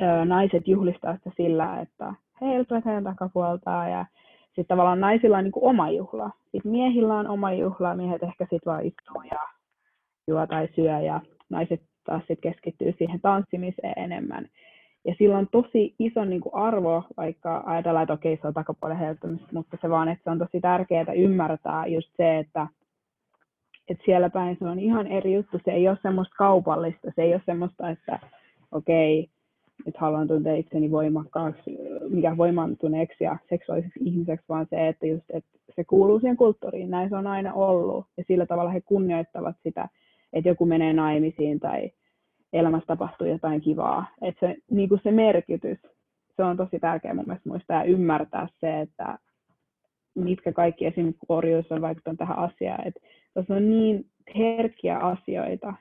[0.03, 4.07] ä, naiset juhlistaa sitä sillä, että heiluttavat heidän takapuoltaan, ja
[4.47, 6.31] sitten tavallaan naisilla on niin oma juhla.
[6.53, 9.39] Sitten miehillä on oma juhla, miehet ehkä sitten vaan istuu ja
[10.29, 14.49] juo tai syö, ja naiset taas sitten keskittyy siihen tanssimiseen enemmän.
[15.07, 18.99] Ja sillä on tosi iso niin kuin arvo, vaikka ajatellaan, että okei, se on takapuolen
[18.99, 22.67] helpomista, mutta se vaan, että se on tosi tärkeää ymmärtää just se, että,
[23.89, 25.61] että siellä päin se on ihan eri juttu.
[25.65, 28.19] Se ei ole semmoista kaupallista, se ei ole semmoista, että
[28.73, 29.29] okei,
[29.87, 35.51] nyt haluan tuntea itseni voimakkaaksi, mikä voimantuneeksi ja seksuaaliseksi ihmiseksi, vaan se, että, just, että
[35.77, 36.91] se kuuluu siihen kulttuuriin.
[36.91, 38.07] Näin se on aina ollut.
[38.17, 39.89] Ja sillä tavalla he kunnioittavat sitä,
[40.33, 41.91] että joku menee naimisiin tai
[42.57, 44.07] elämässä tapahtuu jotain kivaa.
[44.23, 45.79] Että se, niin kuin se merkitys,
[46.37, 49.19] se on tosi tärkeää mun mielestä muistaa ja ymmärtää se, että
[50.15, 52.87] mitkä kaikki esimerkiksi orjuus on vaikuttanut tähän asiaan.
[52.87, 53.01] Että
[53.35, 54.07] tässä on niin
[54.39, 55.75] herkkiä asioita,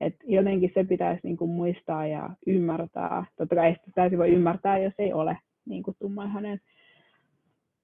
[0.00, 3.24] että jotenkin se pitäisi niin kuin muistaa ja ymmärtää.
[3.36, 6.60] Totta kai sitä täysin voi ymmärtää, jos ei ole niin kuin tummaihainen.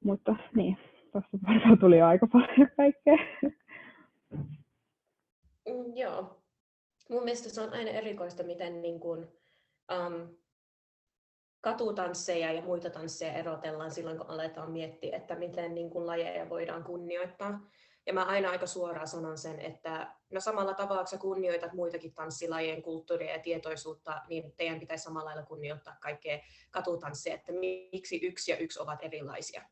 [0.05, 0.77] Mutta niin,
[1.13, 1.29] tuossa
[1.81, 3.17] tuli aika paljon kaikkea.
[5.69, 6.44] Mm, joo.
[7.09, 9.29] Mun mielestä se on aina erikoista, miten niin kuin,
[9.93, 10.37] um,
[11.61, 16.85] katutansseja ja muita tansseja erotellaan silloin, kun aletaan miettiä, että miten niin kuin lajeja voidaan
[16.85, 17.61] kunnioittaa.
[18.07, 22.15] Ja mä aina aika suoraan sanon sen, että no samalla tavalla, kun sä kunnioitat muitakin
[22.15, 26.41] tanssilajien kulttuuria ja tietoisuutta, niin teidän pitäisi samalla lailla kunnioittaa kaikkea
[26.71, 29.63] katutanssia, että miksi yksi ja yksi ovat erilaisia.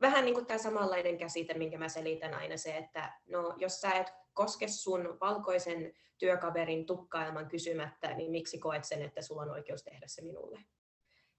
[0.00, 3.90] Vähän niin kuin tämä samanlainen käsite, minkä mä selitän aina se, että no, jos sä
[3.90, 9.82] et koske sun valkoisen työkaverin tukkailman kysymättä, niin miksi koet sen, että sulla on oikeus
[9.82, 10.60] tehdä se minulle?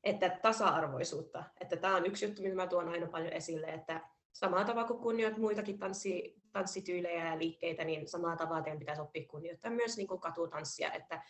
[0.03, 1.43] Että tasa-arvoisuutta.
[1.62, 4.01] Että tämä on yksi juttu, mitä mä tuon aina paljon esille, että
[4.34, 9.27] samalla tavalla kuin kunnioit muitakin tanssi, tanssityylejä ja liikkeitä, niin samalla tavalla teidän pitäisi oppia
[9.27, 11.23] kunnioittaa myös niin kuin katutanssia, että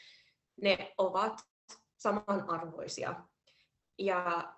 [0.61, 1.33] ne ovat
[1.97, 3.15] samanarvoisia.
[3.99, 4.53] Ja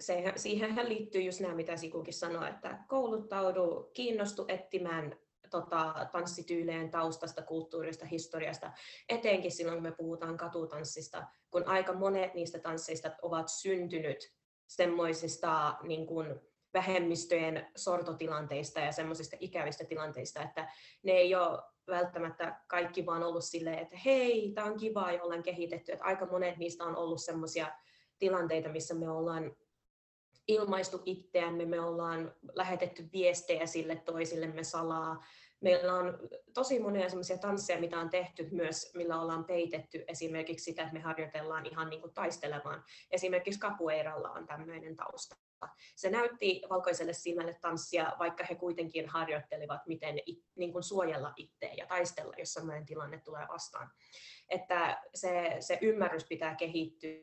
[0.00, 5.18] se, siihen liittyy just nämä, mitä Sikukin sanoi, että kouluttaudu, kiinnostu etsimään
[5.50, 8.72] tota, tanssityylien taustasta, kulttuurista, historiasta,
[9.08, 14.32] etenkin silloin, kun me puhutaan katutanssista, kun aika monet niistä tansseista ovat syntynyt
[14.66, 16.40] semmoisista niin kuin,
[16.74, 23.78] vähemmistöjen sortotilanteista ja semmoisista ikävistä tilanteista, että ne ei ole välttämättä kaikki vaan ollut silleen,
[23.78, 25.92] että hei, tämä on kiva ja ollaan kehitetty.
[25.92, 27.72] Että aika monet niistä on ollut semmoisia
[28.18, 29.56] tilanteita, missä me ollaan
[30.48, 35.24] ilmaistu itseämme, me ollaan lähetetty viestejä sille toisillemme salaa.
[35.60, 36.18] Meillä on
[36.54, 41.00] tosi monia sellaisia tansseja, mitä on tehty myös, millä ollaan peitetty esimerkiksi sitä, että me
[41.00, 42.84] harjoitellaan ihan niin kuin taistelemaan.
[43.10, 45.36] Esimerkiksi capoeiralla on tämmöinen tausta.
[45.96, 50.16] Se näytti valkoiselle silmälle tanssia, vaikka he kuitenkin harjoittelivat, miten
[50.56, 53.90] niin kuin suojella itseä ja taistella, jos sellainen tilanne tulee vastaan.
[54.48, 57.18] Että se, se ymmärrys pitää kehittyä,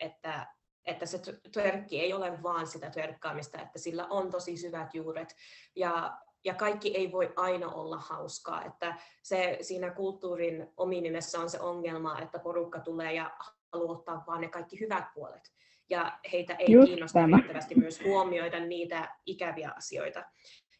[0.00, 0.46] että
[0.84, 1.20] että se
[1.52, 5.36] törkki ei ole vaan sitä törkkaamista, että sillä on tosi syvät juuret
[5.76, 11.60] ja, ja kaikki ei voi aina olla hauskaa, että se siinä kulttuurin ominimessä on se
[11.60, 13.30] ongelma, että porukka tulee ja
[13.72, 15.52] haluaa ottaa vaan ne kaikki hyvät puolet
[15.90, 17.36] ja heitä ei Just kiinnosta tämä.
[17.36, 20.24] riittävästi myös huomioida niitä ikäviä asioita.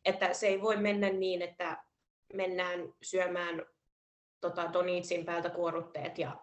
[0.05, 1.85] Että se ei voi mennä niin, että
[2.33, 3.63] mennään syömään
[4.41, 6.37] tota, Donitsin päältä kuorutteet ja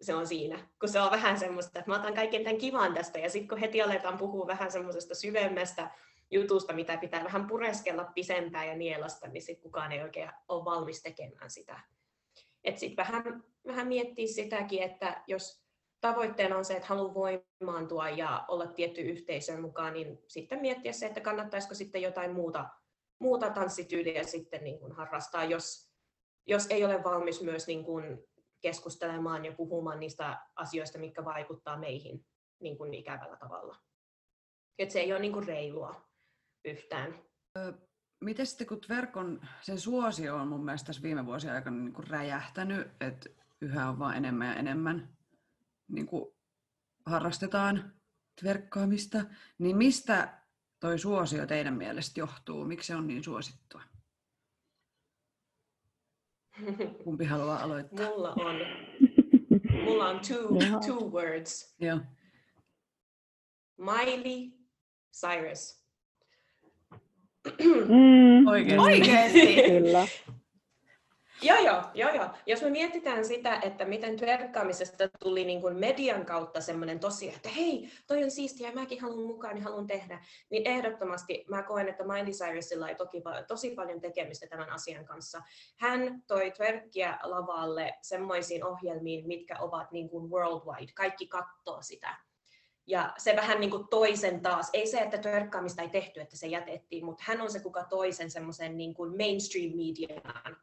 [0.00, 0.68] se on siinä.
[0.80, 3.58] Kun se on vähän semmoista, että mä otan kaiken tämän kivan tästä ja sitten kun
[3.58, 5.90] heti aletaan puhua vähän semmoisesta syvemmästä
[6.30, 11.02] jutusta, mitä pitää vähän pureskella pisempään ja nielasta, niin sitten kukaan ei oikein ole valmis
[11.02, 11.80] tekemään sitä.
[12.64, 15.62] Että sitten vähän, vähän miettiä sitäkin, että jos
[16.00, 21.06] tavoitteena on se, että haluaa voimaantua ja olla tietty yhteisön mukaan, niin sitten miettiä se,
[21.06, 22.68] että kannattaisiko sitten jotain muuta,
[23.18, 25.90] muuta tanssityyliä sitten niin kuin harrastaa, jos,
[26.46, 28.28] jos ei ole valmis myös niin kuin
[28.60, 32.26] keskustelemaan ja puhumaan niistä asioista, mitkä vaikuttaa meihin
[32.60, 33.76] niin kuin ikävällä tavalla.
[34.78, 36.08] Et se ei ole niin kuin reilua
[36.64, 37.14] yhtään.
[38.20, 42.06] Miten sitten kun verkon, sen suosio on mun mielestä tässä viime vuosien aikana niin kuin
[42.06, 45.16] räjähtänyt, että yhä on vaan enemmän ja enemmän
[45.88, 46.34] niin kuin
[47.06, 47.92] harrastetaan
[48.44, 49.24] verkkaamista,
[49.58, 50.38] niin mistä
[50.80, 52.64] toi suosio teidän mielestä johtuu?
[52.64, 53.82] Miksi se on niin suosittua?
[57.04, 58.08] Kumpi haluaa aloittaa?
[58.08, 58.56] Mulla on,
[59.84, 60.48] mulla on two,
[60.86, 61.74] two words.
[61.80, 61.98] Joo.
[63.78, 64.50] Miley
[65.20, 65.82] Cyrus.
[67.88, 68.80] Mm, Oikein.
[68.80, 69.62] Oikeesti?
[69.62, 70.06] kyllä.
[71.42, 72.28] Joo, joo, joo, joo.
[72.46, 77.48] Jos me mietitään sitä, että miten twerkkaamisesta tuli niin kuin median kautta semmoinen tosi, että
[77.48, 81.88] hei, toi on siistiä ja mäkin haluan mukaan, niin haluan tehdä, niin ehdottomasti mä koen,
[81.88, 85.42] että Miley Cyrusilla oli toki, tosi paljon tekemistä tämän asian kanssa.
[85.76, 92.16] Hän toi twerkkiä lavalle semmoisiin ohjelmiin, mitkä ovat niin kuin worldwide, kaikki katsoo sitä.
[92.86, 96.46] Ja se vähän niin kuin toisen taas, ei se, että twerkkaamista ei tehty, että se
[96.46, 100.56] jätettiin, mutta hän on se, kuka toisen semmoisen niin kuin mainstream mediaan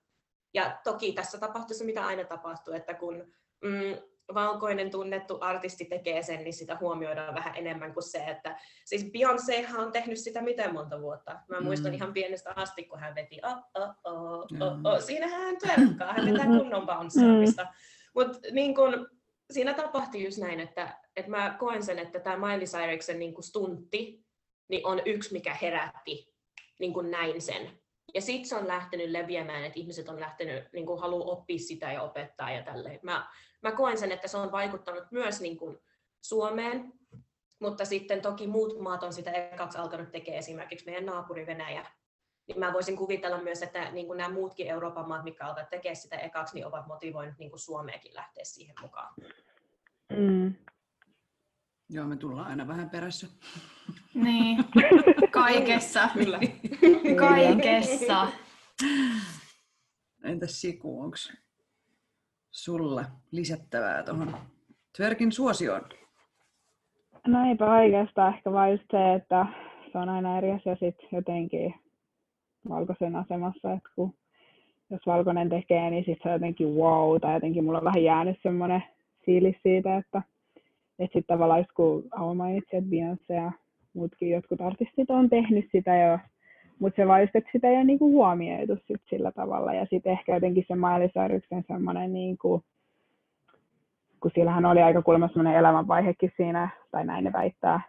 [0.55, 3.97] ja toki tässä tapahtuu se, mitä aina tapahtuu, että kun mm,
[4.33, 9.79] valkoinen tunnettu artisti tekee sen, niin sitä huomioidaan vähän enemmän kuin se, että siis Beyoncéhan
[9.79, 11.39] on tehnyt sitä miten monta vuotta.
[11.49, 11.95] Mä muistan mm.
[11.95, 15.01] ihan pienestä asti, kun hän veti oh, oh, oh, oh, oh.
[15.03, 17.63] siinä hän twerkkaa, hän vetää kunnon bounceamista.
[17.63, 17.69] Mm.
[18.15, 19.07] Mutta niin kun,
[19.51, 24.25] siinä tapahtui just näin, että, että mä koen sen, että tämä Miley Cyrusen niin stuntti
[24.67, 26.33] niin on yksi, mikä herätti
[26.79, 27.79] niin näin sen.
[28.15, 31.91] Ja sitten se on lähtenyt leviämään, että ihmiset on lähtenyt, niin kuin haluaa oppia sitä
[31.91, 32.99] ja opettaa ja tälleen.
[33.03, 33.27] Mä,
[33.61, 35.77] mä koen sen, että se on vaikuttanut myös niin kuin
[36.21, 36.93] Suomeen,
[37.59, 41.85] mutta sitten toki muut maat on sitä ekaksi alkanut tekemään, esimerkiksi meidän naapuri Venäjä.
[42.47, 45.95] Niin mä voisin kuvitella myös, että niin kuin nämä muutkin Euroopan maat, mitkä alkavat tekemään
[45.95, 49.13] sitä ekaksi, niin ovat motivoineet niin kuin Suomeakin lähteä siihen mukaan.
[50.09, 50.55] Mm.
[51.89, 53.27] Joo, me tullaan aina vähän perässä.
[54.13, 54.57] Niin,
[55.31, 56.09] kaikessa.
[56.13, 56.39] Kyllä.
[57.29, 58.27] Kaikessa.
[60.23, 61.17] Entäs Siku, onko
[62.51, 64.35] sulla lisättävää tuohon
[64.97, 65.81] Twerkin suosioon?
[67.27, 69.45] no eipä oikeastaan ehkä vaan just se, että
[69.91, 71.73] se on aina eri asia sit jotenkin
[72.69, 74.13] valkoisen asemassa, että kun
[74.89, 78.39] jos valkoinen tekee, niin sitten se on jotenkin wow, tai jotenkin mulla on vähän jäänyt
[78.43, 78.83] semmoinen
[79.25, 80.21] fiilis siitä, että,
[80.99, 83.51] että sitten tavallaan just kun Ava mainitsi, että Beyoncé ja
[83.93, 86.19] muutkin jotkut artistit on tehnyt sitä jo,
[86.79, 90.11] mutta se vaan just, että sitä ei ole niinku huomioitu sit sillä tavalla, ja sitten
[90.11, 92.63] ehkä jotenkin se Miley Cyrusen semmoinen niinku,
[94.19, 97.81] kun sillähän oli aika kuulemma semmoinen elämänvaihekin siinä, tai näin ne väittää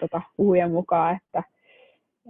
[0.00, 1.42] tota, puhujen mukaan, että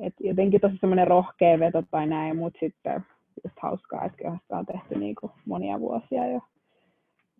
[0.01, 3.05] et jotenkin tosi semmoinen rohkea veto tai näin, mutta sitten
[3.45, 6.41] just hauskaa, että sitä on tehty niin kuin monia vuosia jo.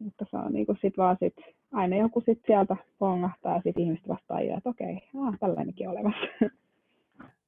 [0.01, 1.35] Mutta se on niin kuin sit vaan sit,
[1.73, 6.21] aina joku sit sieltä pongahtaa ja sitten ihmiset vastaa jo, että okei, ah, tällainenkin olemassa.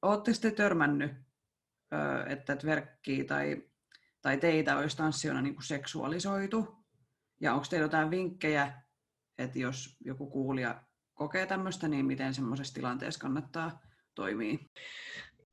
[0.01, 1.11] Oletteko te törmännyt,
[2.27, 3.63] että verkkiä tai,
[4.21, 6.75] tai teitä olisi tanssijoina niin kuin seksuaalisoitu?
[7.41, 8.73] Ja onko teillä jotain vinkkejä,
[9.37, 10.83] että jos joku kuulija
[11.13, 13.81] kokee tämmöistä, niin miten semmoisessa tilanteessa kannattaa
[14.15, 14.57] toimia?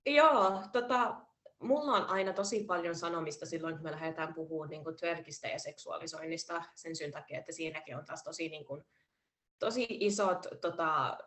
[0.06, 1.20] Joo, tota,
[1.60, 5.58] mulla on aina tosi paljon sanomista silloin, kun me lähdetään puhumaan niin kuin twerkistä ja
[5.58, 8.84] seksuaalisoinnista sen syyn takia, että siinäkin on taas tosi, niin kuin,
[9.58, 11.18] tosi isot tota,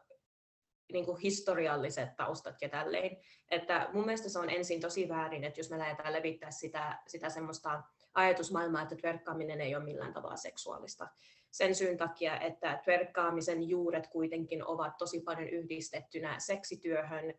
[0.94, 3.18] niin kuin historialliset taustat ja tälleen.
[3.52, 7.30] Että mun mielestä se on ensin tosi väärin, että jos me lähdetään levittää sitä, sitä
[7.30, 11.08] semmoista ajatusmaailmaa, että twerkkaaminen ei ole millään tavalla seksuaalista.
[11.52, 17.34] Sen syyn takia, että twerkkaamisen juuret kuitenkin ovat tosi paljon yhdistettynä seksityöhön,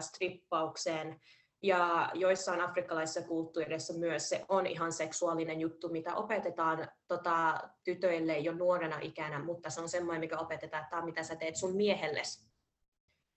[0.00, 1.20] strippaukseen,
[1.64, 8.52] ja joissain afrikkalaisissa kulttuureissa myös se on ihan seksuaalinen juttu, mitä opetetaan tota, tytöille jo
[8.52, 12.46] nuorena ikänä, mutta se on semmoinen, mikä opetetaan, että tämä mitä sä teet sun miehelles.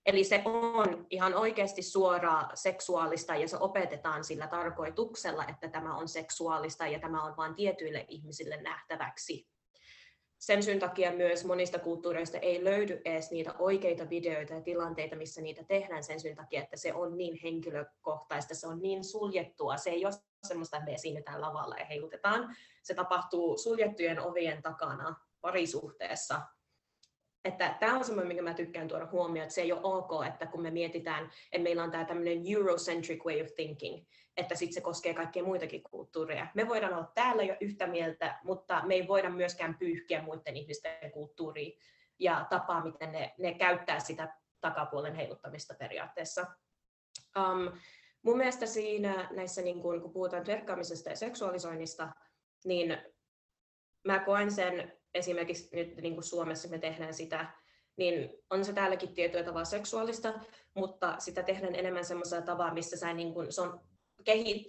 [0.05, 6.07] Eli se on ihan oikeasti suoraa seksuaalista ja se opetetaan sillä tarkoituksella, että tämä on
[6.07, 9.47] seksuaalista ja tämä on vain tietyille ihmisille nähtäväksi
[10.39, 15.41] sen syyn takia myös monista kulttuureista ei löydy edes niitä oikeita videoita ja tilanteita, missä
[15.41, 16.03] niitä tehdään.
[16.03, 20.13] Sen syyn takia, että se on niin henkilökohtaista, se on niin suljettua, se ei ole
[20.47, 22.55] semmoista, että me esiinnytään lavalla ja heilutetaan.
[22.83, 26.41] Se tapahtuu suljettujen ovien takana parisuhteessa
[27.47, 30.45] että tämä on semmoinen, mikä mä tykkään tuoda huomioon, että se ei ole ok, että
[30.45, 34.05] kun me mietitään, että meillä on tämä tämmöinen Eurocentric way of thinking,
[34.37, 36.47] että sitten se koskee kaikkia muitakin kulttuureja.
[36.53, 41.11] Me voidaan olla täällä jo yhtä mieltä, mutta me ei voida myöskään pyyhkiä muiden ihmisten
[41.11, 41.77] kulttuuria
[42.19, 46.45] ja tapaa, miten ne, ne käyttää sitä takapuolen heiluttamista periaatteessa.
[47.37, 47.79] Um,
[48.21, 52.09] mun mielestä siinä näissä, niin kun, kun puhutaan verkkaamisesta ja seksuaalisoinnista,
[52.65, 52.97] niin
[54.05, 57.45] mä koen sen esimerkiksi nyt niin kuin Suomessa me tehdään sitä,
[57.97, 60.33] niin on se täälläkin tietyllä tavalla seksuaalista,
[60.73, 63.81] mutta sitä tehdään enemmän semmoisella tavalla, missä sä niin kuin, se on,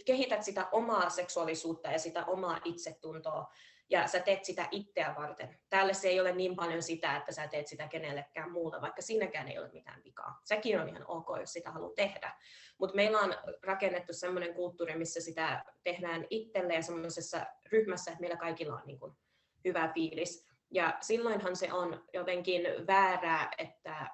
[0.04, 3.52] kehität sitä omaa seksuaalisuutta ja sitä omaa itsetuntoa,
[3.90, 5.58] ja sä teet sitä itseä varten.
[5.68, 9.48] Täällä se ei ole niin paljon sitä, että sä teet sitä kenellekään muulle, vaikka siinäkään
[9.48, 10.40] ei ole mitään vikaa.
[10.44, 12.34] Sekin on ihan ok, jos sitä haluaa tehdä.
[12.78, 18.36] Mutta meillä on rakennettu sellainen kulttuuri, missä sitä tehdään itselle ja semmoisessa ryhmässä, että meillä
[18.36, 19.16] kaikilla on niin kuin
[19.64, 20.48] hyvä fiilis.
[20.70, 24.10] Ja silloinhan se on jotenkin väärää, että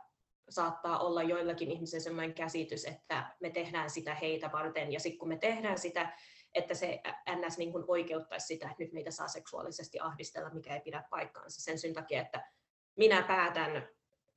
[0.48, 5.28] saattaa olla joillakin ihmisillä sellainen käsitys, että me tehdään sitä heitä varten, ja sitten kun
[5.28, 6.12] me tehdään sitä,
[6.54, 7.00] että se
[7.36, 11.62] NS niin kuin oikeuttaisi sitä, että nyt meitä saa seksuaalisesti ahdistella, mikä ei pidä paikkaansa.
[11.62, 12.50] Sen syyn takia, että
[12.96, 13.88] minä päätän,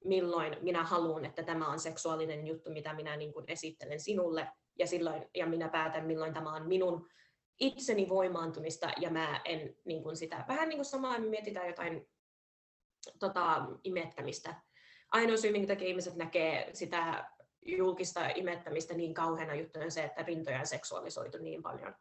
[0.03, 4.47] milloin minä haluan, että tämä on seksuaalinen juttu, mitä minä niin kuin esittelen sinulle,
[4.79, 7.07] ja, silloin, ja minä päätän, milloin tämä on minun
[7.59, 12.09] itseni voimaantumista ja mä en niin kuin sitä, vähän niin kuin samaa mietitään jotain
[13.19, 14.55] tota, imettämistä.
[15.11, 17.29] Ainoa syy, minkä takia ihmiset näkee sitä
[17.65, 21.95] julkista imettämistä niin kauheana juttuna on se, että rintoja on seksuaalisoitu niin paljon.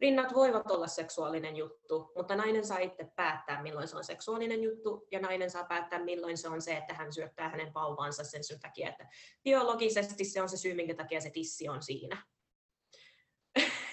[0.00, 5.06] Rinnat voivat olla seksuaalinen juttu, mutta nainen saa itse päättää, milloin se on seksuaalinen juttu,
[5.10, 8.60] ja nainen saa päättää, milloin se on se, että hän syöttää hänen vauvaansa sen syyn
[8.60, 9.08] takia, että
[9.44, 12.22] biologisesti se on se syy, minkä takia se tissi on siinä.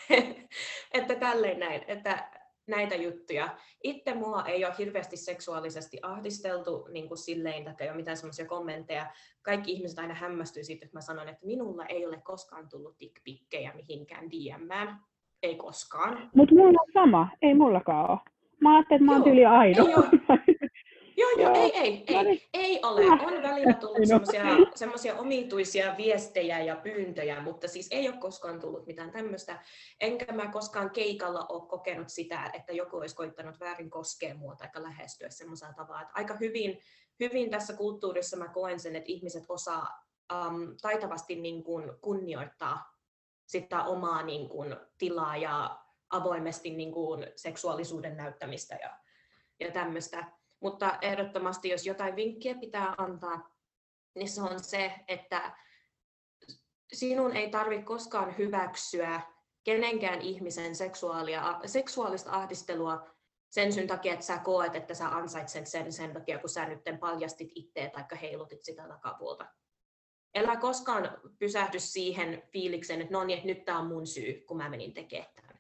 [0.94, 2.30] että tälleen näin, että
[2.70, 3.50] näitä juttuja.
[3.84, 8.46] Itse mua ei ole hirveästi seksuaalisesti ahdisteltu niin kuin silleen, että ei ole mitään semmoisia
[8.46, 9.06] kommentteja.
[9.42, 13.74] Kaikki ihmiset aina hämmästyy siitä, että mä sanon, että minulla ei ole koskaan tullut dickpikkejä
[13.76, 15.00] mihinkään DMään.
[15.44, 16.30] Ei koskaan.
[16.36, 18.20] Mutta mulla on sama, ei mullakaan ole.
[18.62, 19.88] Mä ajattelin, että mä oon tyyli ainoa.
[21.38, 23.02] Joo, joo, ei, ei, ei, ei ole.
[23.06, 24.00] On välillä tullut
[24.76, 29.64] semmoisia omituisia viestejä ja pyyntöjä, mutta siis ei ole koskaan tullut mitään tämmöistä.
[30.02, 34.70] Enkä mä koskaan keikalla ole kokenut sitä, että joku olisi koittanut väärin koskea mua tai
[34.74, 36.02] lähestyä semmoisella tavalla.
[36.02, 36.80] Että aika hyvin,
[37.20, 43.00] hyvin tässä kulttuurissa mä koen sen, että ihmiset osaa um, taitavasti niin kuin kunnioittaa
[43.46, 49.00] sitä omaa niin kuin, tilaa ja avoimesti niin kuin, seksuaalisuuden näyttämistä ja,
[49.60, 50.39] ja tämmöistä.
[50.60, 53.56] Mutta ehdottomasti, jos jotain vinkkiä pitää antaa,
[54.16, 55.58] niin se on se, että
[56.94, 59.22] sinun ei tarvitse koskaan hyväksyä
[59.64, 63.10] kenenkään ihmisen seksuaalia, seksuaalista ahdistelua
[63.50, 66.80] sen syyn takia, että sä koet, että sä ansaitset sen sen takia, kun sä nyt
[67.00, 69.46] paljastit itseä tai heilutit sitä takapuolta.
[70.36, 74.58] Älä koskaan pysähdy siihen fiilikseen, että no niin, että nyt tämä on mun syy, kun
[74.58, 75.60] mä menin tekemään tämän.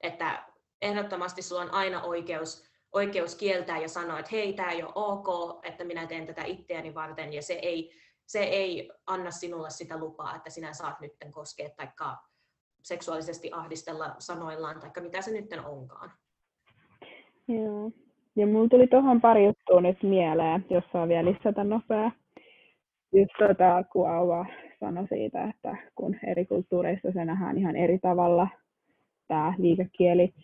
[0.00, 0.52] Että
[0.82, 5.60] ehdottomasti sulla on aina oikeus, oikeus kieltää ja sanoa, että hei, tämä ei ole ok,
[5.64, 7.92] että minä teen tätä itseäni varten, ja se ei,
[8.26, 11.88] se ei anna sinulle sitä lupaa, että sinä saat nyt koskea tai
[12.82, 16.10] seksuaalisesti ahdistella sanoillaan, tai mitä se nyt onkaan.
[17.48, 17.90] Joo.
[18.36, 22.10] Ja mulla tuli tuohon pari juttua nyt mieleen, jos saa vielä lisätä nopea.
[23.12, 24.46] Just tota, kun Auva
[24.80, 28.48] sanoi siitä, että kun eri kulttuureissa se nähdään ihan eri tavalla,
[29.28, 30.34] tämä liikekieli,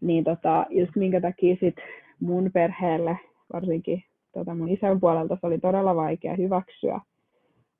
[0.00, 1.76] niin tota, just minkä takia sit
[2.20, 3.18] mun perheelle,
[3.52, 7.00] varsinkin tota mun isän puolelta, se oli todella vaikea hyväksyä,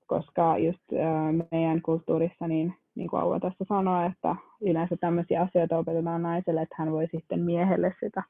[0.06, 5.78] koska just äh, meidän kulttuurissa, niin, niin kuin Auva tässä sanoi, että yleensä tämmöisiä asioita
[5.78, 8.22] opetetaan naiselle, että hän voi sitten miehelle sitä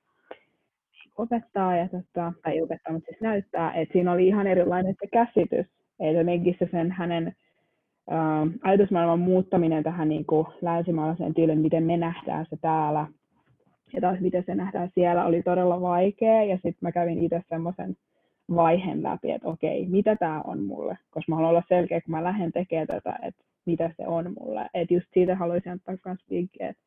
[1.18, 5.66] opettaa, ja tota, tai opettaa, mutta siis näyttää, että siinä oli ihan erilainen se käsitys,
[6.00, 7.32] että jotenkin se sen hänen
[8.62, 13.06] ajatusmaailman muuttaminen tähän niin kuin länsimaalaiseen tyyliin, miten me nähdään se täällä,
[13.92, 17.96] ja taas miten se nähdään siellä, oli todella vaikea, ja sitten mä kävin itse semmoisen
[18.54, 22.24] vaiheen läpi, että okei, mitä tämä on mulle, koska mä haluan olla selkeä, kun mä
[22.24, 24.66] lähden tekemään tätä, että mitä se on mulle.
[24.74, 26.82] Että just siitä haluaisin antaa myös vinkkiä, että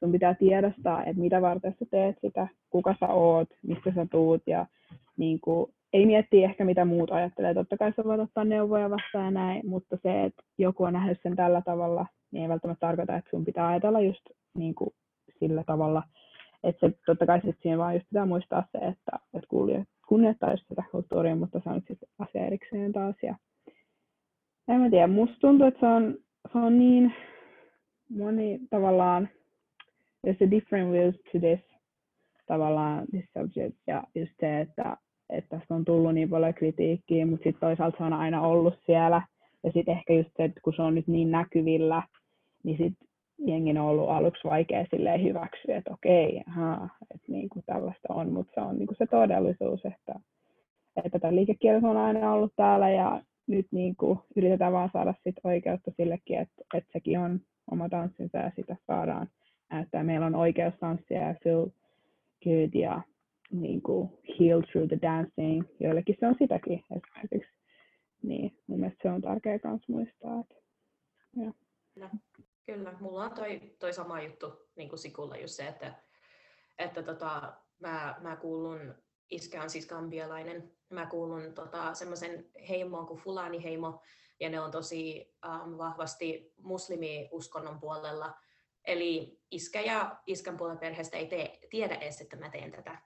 [0.00, 4.42] sun pitää tiedostaa, että mitä varten sä teet sitä, kuka sä oot, mistä sä tuut
[4.46, 4.66] ja
[5.16, 7.54] niin kuin, ei miettiä ehkä mitä muut ajattelee.
[7.54, 11.18] Totta kai sä voit ottaa neuvoja vastaan ja näin, mutta se, että joku on nähnyt
[11.22, 14.22] sen tällä tavalla, niin ei välttämättä tarkoita, että sun pitää ajatella just
[14.58, 14.90] niin kuin
[15.38, 16.02] sillä tavalla.
[16.64, 19.48] Että se, totta kai sit siinä vaan just pitää muistaa se, että, että
[20.08, 23.16] kunnioittaa just sitä kulttuuria, mutta se on sitten asia erikseen taas.
[23.22, 23.36] Ja
[24.68, 26.18] en mä tiedä, musta tuntuu, että se on,
[26.52, 27.12] se on niin
[28.08, 29.28] moni tavallaan
[30.26, 31.60] there's a different views to this
[32.46, 34.96] tavallaan this subject ja just se, että,
[35.30, 39.22] että tästä on tullut niin paljon kritiikkiä, mutta sitten toisaalta se on aina ollut siellä
[39.64, 42.02] ja sitten ehkä just se, että kun se on nyt niin näkyvillä,
[42.64, 43.05] niin sitten
[43.38, 48.32] jengin on ollut aluksi vaikea silleen hyväksyä, että okei, aha, että niin kuin tällaista on,
[48.32, 50.14] mutta se on niin kuin se todellisuus, että,
[51.04, 55.36] että tämä liikekielto on aina ollut täällä ja nyt niin kuin yritetään vaan saada sit
[55.44, 59.28] oikeutta sillekin, että, että sekin on oma tanssinsa ja sitä saadaan
[59.80, 61.66] että meillä on oikeus tanssia ja feel
[62.44, 63.02] good ja
[63.52, 64.08] niin kuin
[64.40, 65.64] heal through the dancing.
[65.80, 67.56] Joillekin se on sitäkin esimerkiksi.
[68.22, 70.40] Niin, mun mielestä se on tärkeää myös muistaa.
[70.40, 70.54] Että,
[71.36, 71.52] ja.
[72.66, 72.92] Kyllä.
[73.00, 75.94] Mulla on toi, toi sama juttu niin kuin Sikulla just se, että,
[76.78, 78.94] että tota, mä, mä kuulun,
[79.30, 84.02] iskä on siis gambialainen, mä kuulun tota, semmoisen heimoon kuin Fulani-heimo,
[84.40, 88.34] ja ne on tosi um, vahvasti muslimi-uskonnon puolella,
[88.86, 92.98] Eli iskä ja iskän puolen perheestä ei tee, tiedä edes, että mä teen tätä.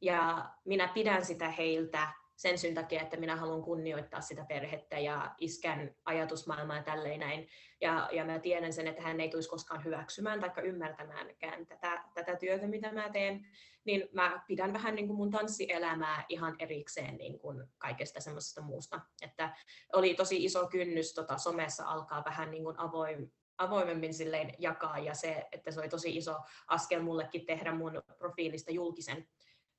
[0.00, 5.34] Ja minä pidän sitä heiltä sen syyn takia, että minä haluan kunnioittaa sitä perhettä ja
[5.38, 7.48] iskän ajatusmaailmaa ja tälleen näin.
[7.80, 12.36] Ja, ja mä tiedän sen, että hän ei tulisi koskaan hyväksymään tai ymmärtämäänkään tätä, tätä
[12.36, 13.46] työtä, mitä mä teen.
[13.84, 19.00] Niin mä pidän vähän niin kuin mun tanssielämää ihan erikseen niin kuin kaikesta semmoisesta muusta.
[19.22, 19.56] Että
[19.92, 25.14] oli tosi iso kynnys tota, somessa alkaa vähän niin kuin avoin, avoimemmin silleen jakaa ja
[25.14, 26.36] se, että se oli tosi iso
[26.66, 29.28] askel mullekin tehdä mun profiilista julkisen.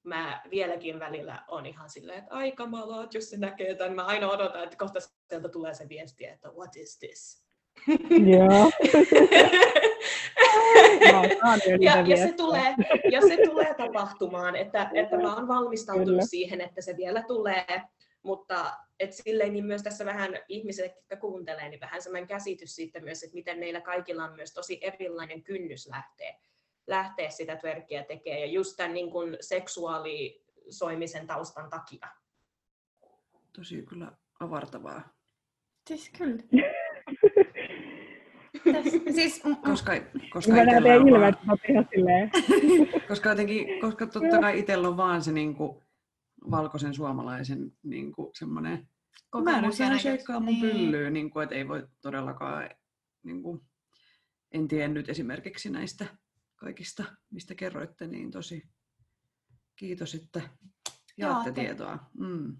[0.04, 3.95] Mä vieläkin välillä on ihan silleen, että aika malaat, jos se näkee tämän.
[3.95, 7.43] Mä aina odotan, että kohta sieltä tulee se viesti, että what is this?
[8.10, 8.72] Joo.
[11.80, 12.76] ja, ja, se tulee,
[13.12, 16.26] ja se tulee tapahtumaan, että, että mä oon valmistautunut Kyllä.
[16.26, 17.82] siihen, että se vielä tulee,
[18.24, 23.00] mutta et silleen niin myös tässä vähän ihmiset, jotka kuuntelee, niin vähän sellainen käsitys siitä
[23.00, 26.36] myös, että miten meillä kaikilla on myös tosi erilainen kynnys lähteä,
[26.89, 32.07] lähteä sitä twerkkiä tekemään, ja just tämän niin kuin seksuaalisoimisen taustan takia.
[33.55, 35.01] Tosi kyllä avartavaa.
[35.87, 36.43] Siis kyllä.
[39.15, 39.91] siis, koska,
[40.33, 41.37] koska itsellä on vaan...
[43.07, 45.83] koska, jotenkin, koska totta kai itsellä on vaan se niin kuin,
[46.51, 48.87] valkoisen suomalaisen niin kuin semmoinen,
[49.43, 50.61] mä en saa sheikkaa mun niin.
[50.61, 52.69] pyllyyn, niin kuin, että ei voi todellakaan,
[53.23, 53.61] niin kuin,
[54.51, 56.05] en tiedä nyt esimerkiksi näistä
[56.60, 58.70] kaikista, mistä kerroitte, niin tosi
[59.76, 60.41] kiitos, että
[61.18, 61.51] jaatte Jaate.
[61.51, 61.99] tietoa.
[62.20, 62.57] Mm.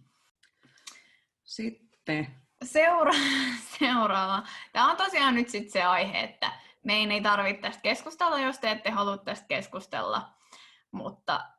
[1.44, 2.28] Sitten.
[2.66, 3.14] Seura-
[3.80, 4.44] seuraava.
[4.74, 6.52] Tämä on tosiaan nyt sitten se aihe, että
[6.84, 10.34] meidän ei tarvitse tästä keskustella, jos te ette halua tästä keskustella.
[10.92, 11.50] Mutta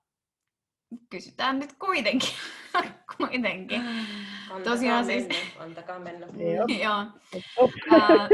[1.11, 2.31] kysytään nyt kuitenkin.
[3.17, 3.81] kuitenkin.
[4.51, 6.27] Antakaa Tosiaan siis- mennä, antakaa mennä.
[6.83, 7.07] Joo.
[8.01, 8.29] Ää,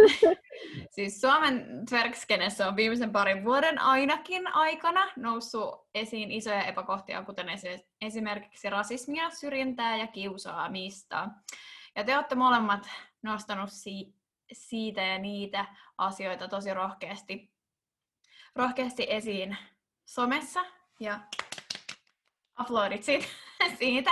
[0.91, 7.87] siis Suomen twerkskenessä on viimeisen parin vuoden ainakin aikana noussut esiin isoja epäkohtia, kuten esi-
[8.01, 11.29] esimerkiksi rasismia, syrjintää ja kiusaamista.
[11.97, 12.89] Ja te olette molemmat
[13.23, 14.15] nostanut si-
[14.53, 15.65] siitä ja niitä
[15.99, 17.53] asioita tosi rohkeasti,
[18.55, 19.57] rohkeasti esiin
[20.07, 20.65] somessa.
[21.01, 21.21] Ja
[22.57, 23.27] aplodit siitä,
[23.79, 24.11] siitä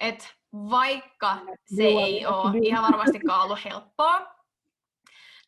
[0.00, 4.34] että vaikka se Joo, ei ole ihan varmastikaan ollut helppoa,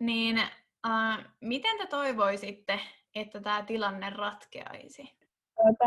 [0.00, 0.38] niin
[0.86, 2.80] äh, miten te toivoisitte,
[3.14, 5.12] että tämä tilanne ratkeaisi?
[5.56, 5.86] Tota,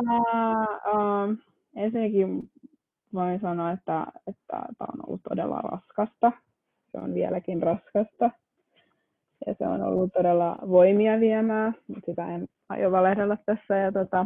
[0.94, 1.38] um,
[1.76, 2.52] ensinnäkin
[3.14, 6.32] voin sanoa, että että tämä on ollut todella raskasta.
[6.92, 8.30] Se on vieläkin raskasta.
[9.48, 13.78] Ja se on ollut todella voimia viemää, mutta sitä en aio valehdella tässä.
[13.78, 14.26] Ja tota,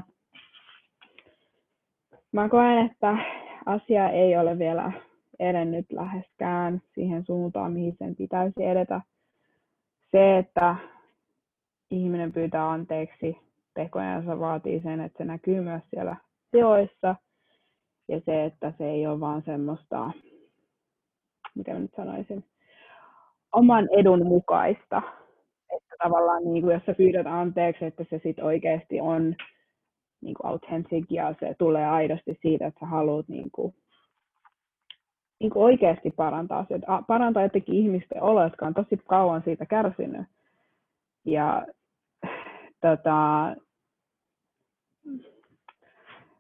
[2.32, 3.18] mä koen, että
[3.66, 4.92] asia ei ole vielä
[5.40, 9.02] edennyt läheskään siihen suuntaan, mihin sen pitäisi edetä.
[10.12, 10.76] Se, että
[11.92, 13.38] ihminen pyytää anteeksi
[13.74, 16.16] tekojansa vaatii sen, että se näkyy myös siellä
[16.52, 17.16] teoissa.
[18.08, 20.12] Ja se, että se ei ole vaan semmoista,
[21.56, 22.46] mitä mä nyt sanoisin,
[23.54, 25.02] oman edun mukaista.
[25.76, 29.36] Että tavallaan niin kuin, jos sä pyydät anteeksi, että se sitten oikeasti on
[30.22, 33.74] niin kuin authentic ja se tulee aidosti siitä, että sä haluat niin kuin,
[35.40, 36.66] niin kuin oikeasti parantaa.
[36.88, 40.28] A- Parantaa jotenkin ihmisten oloa, jotka on tosi kauan siitä kärsinyt.
[41.26, 41.66] Ja
[42.82, 43.56] tota,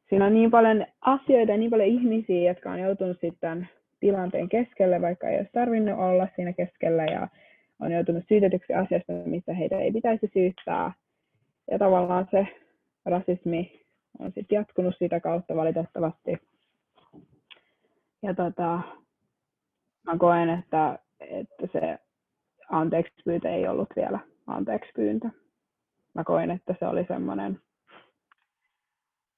[0.09, 3.69] siinä on niin paljon asioita ja niin paljon ihmisiä, jotka on joutunut sitten
[3.99, 7.27] tilanteen keskelle, vaikka ei olisi tarvinnut olla siinä keskellä ja
[7.79, 10.93] on joutunut syytetyksi asiasta, missä heitä ei pitäisi syyttää.
[11.71, 12.47] Ja tavallaan se
[13.09, 13.81] rasismi
[14.19, 16.37] on sitten jatkunut sitä kautta valitettavasti.
[18.23, 18.81] Ja tota,
[20.05, 21.99] mä koen, että, että se
[22.69, 25.29] anteeksi pyyntö ei ollut vielä anteeksi pyyntö.
[26.13, 27.59] Mä koin, että se oli semmoinen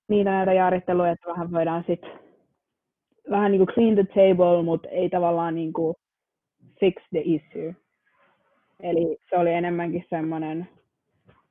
[0.08, 2.20] niitä näitä jaaritteluja, että vähän voidaan sitten
[3.30, 5.96] vähän niin kuin clean the table, mutta ei tavallaan niin kuin
[6.80, 7.76] fix the issue.
[8.80, 10.70] Eli se oli enemmänkin semmoinen,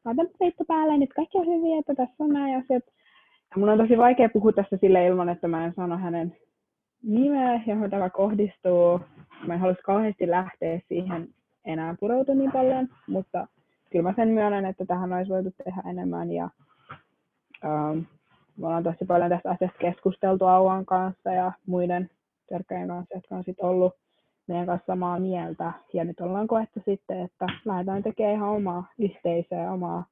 [0.05, 2.84] laitan peitto päälle, nyt kaikki on hyviä, että tässä on nämä asiat.
[3.51, 6.36] Ja mun on tosi vaikea puhua tästä sille ilman, että mä en sano hänen
[7.03, 9.01] nimeä, johon tämä kohdistuu.
[9.46, 11.28] Mä en halus kauheasti lähteä siihen
[11.64, 13.46] enää pureutua niin paljon, mutta
[13.90, 16.32] kyllä mä sen myönnän, että tähän olisi voitu tehdä enemmän.
[16.32, 16.51] Ja,
[17.64, 17.98] ähm,
[18.57, 22.11] me ollaan tosi paljon tästä asiasta keskusteltu Auan kanssa ja muiden
[22.48, 23.94] törkkäjen kanssa, jotka on sitten ollut
[24.51, 25.72] meidän kanssa samaa mieltä.
[25.92, 30.05] Ja nyt ollaan koettu sitten, että lähdetään tekemään ihan omaa yhteisöä, omaa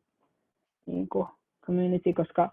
[0.86, 1.26] niin kuin,
[1.66, 2.50] community, koska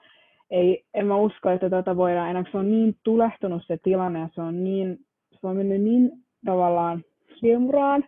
[0.50, 4.30] ei, en mä usko, että tätä voidaan enää, se on niin tulehtunut se tilanne ja
[4.36, 5.00] se on, niin,
[5.32, 6.12] se on mennyt niin
[6.46, 7.04] tavallaan
[7.40, 8.04] silmuraan.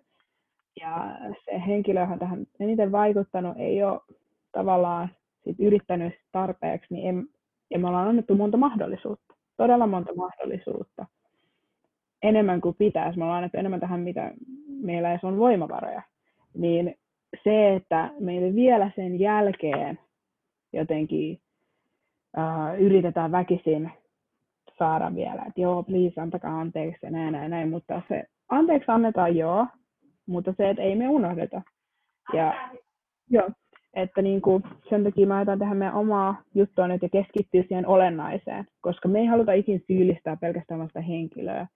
[0.82, 4.01] Ja se henkilö, johon tähän eniten vaikuttanut, ei ole
[4.51, 5.09] tavallaan
[5.43, 7.28] sit yrittänyt tarpeeksi, niin en,
[7.69, 11.05] ja me ollaan annettu monta mahdollisuutta, todella monta mahdollisuutta.
[12.24, 13.18] Enemmän kuin pitäisi.
[13.18, 14.32] Me ollaan annettu enemmän tähän, mitä
[14.82, 16.01] meillä edes on voimavaroja.
[16.53, 16.95] Niin
[17.43, 19.99] se, että meille vielä sen jälkeen
[20.74, 21.39] jotenkin
[22.38, 23.91] uh, yritetään väkisin
[24.80, 29.36] saada vielä, että joo, please, antakaa anteeksi ja näin, näin, näin, mutta se anteeksi annetaan
[29.36, 29.68] joo,
[30.28, 31.61] mutta se, että ei me unohdeta.
[32.34, 32.70] Ja
[33.30, 33.49] joo,
[33.93, 37.88] että niin kuin, sen takia mä ajattelen tehdä meidän omaa juttua nyt ja keskittyä siihen
[37.88, 41.68] olennaiseen, koska me ei haluta ikin syyllistää pelkästään vasta henkilöä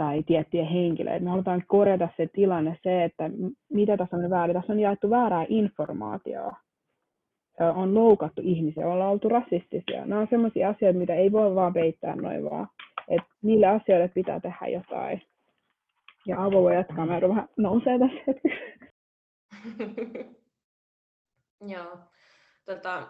[0.00, 1.24] tai tiettyjä henkilöitä.
[1.24, 3.30] Me halutaan korjata se tilanne, se, että
[3.72, 4.56] mitä tässä on väärin.
[4.56, 6.56] Tässä on jaettu väärää informaatiota.
[7.74, 10.06] On loukattu ihmisiä, ollaan oltu rasistisia.
[10.06, 12.68] Nämä on sellaisia asioita, mitä ei voi vaan peittää noin vaan.
[13.08, 15.22] Et niille asioille pitää tehdä jotain.
[16.26, 18.90] Ja Avo voi jatkaa, mä vähän nousee tässä hetkessä.
[21.74, 21.98] Joo,
[22.64, 23.08] tota,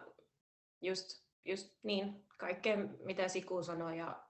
[0.80, 4.29] just, just niin, kaikkea mitä Siku sanoi ja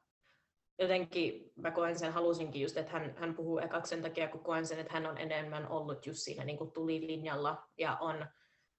[0.80, 4.66] jotenkin mä koen sen, halusinkin just, että hän, hän puhuu ekaksi sen takia, kun koen
[4.66, 8.26] sen, että hän on enemmän ollut just siinä niin kuin tulilinjalla ja on,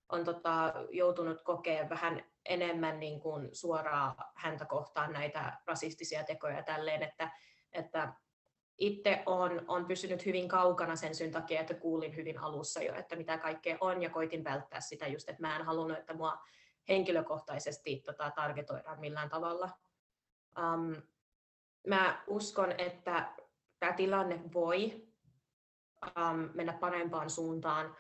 [0.09, 6.63] on tota, joutunut kokea vähän enemmän niin kuin suoraa häntä kohtaan näitä rasistisia tekoja ja
[6.63, 7.31] tälleen, että,
[7.73, 8.13] että
[8.77, 13.15] itse on, on pysynyt hyvin kaukana sen syyn takia, että kuulin hyvin alussa jo, että
[13.15, 16.37] mitä kaikkea on ja koitin välttää sitä just, että mä en halunnut, että mua
[16.89, 19.69] henkilökohtaisesti tota, targetoidaan millään tavalla.
[20.57, 21.11] Um,
[21.88, 23.34] mä uskon, että
[23.79, 25.07] tämä tilanne voi
[26.05, 27.95] um, mennä parempaan suuntaan,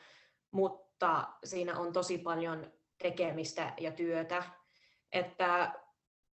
[0.51, 4.43] mutta siinä on tosi paljon tekemistä ja työtä,
[5.11, 5.73] että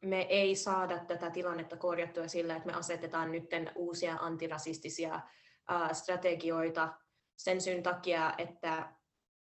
[0.02, 5.20] me ei saada tätä tilannetta korjattua sillä, että me asetetaan nyt uusia antirasistisia
[5.94, 6.94] strategioita
[7.38, 8.94] sen syyn takia, että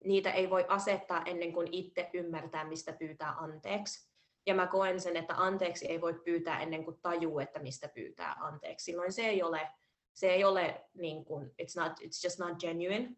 [0.04, 4.09] niitä ei voi asettaa ennen kuin itse ymmärtää, mistä pyytää anteeksi.
[4.46, 8.36] Ja mä koen sen, että anteeksi ei voi pyytää ennen kuin tajuu, että mistä pyytää
[8.40, 8.84] anteeksi.
[8.84, 9.68] Silloin se ei ole,
[10.12, 13.16] se ei ole niin kuin, it's, not, it's just not genuine.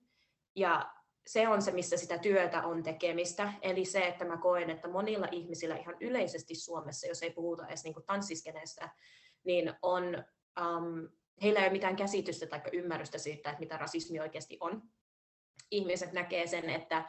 [0.56, 0.92] Ja
[1.26, 3.52] se on se, missä sitä työtä on tekemistä.
[3.62, 7.84] Eli se, että mä koen, että monilla ihmisillä ihan yleisesti Suomessa, jos ei puhuta edes
[7.84, 8.88] niin tanssiskeneestä,
[9.44, 10.24] niin on,
[10.60, 11.08] um,
[11.42, 14.82] heillä ei ole mitään käsitystä tai ymmärrystä siitä, että mitä rasismi oikeasti on.
[15.70, 17.04] Ihmiset näkee sen, että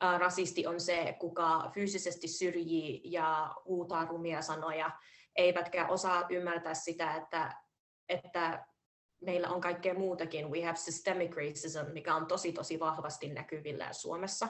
[0.00, 4.90] rasisti on se, kuka fyysisesti syrjii ja huutaa rumia sanoja,
[5.36, 7.52] eivätkä osaa ymmärtää sitä, että,
[8.08, 8.66] että
[9.20, 10.50] meillä on kaikkea muutakin.
[10.50, 14.48] We have systemic racism, mikä on tosi tosi vahvasti näkyvillä Suomessa.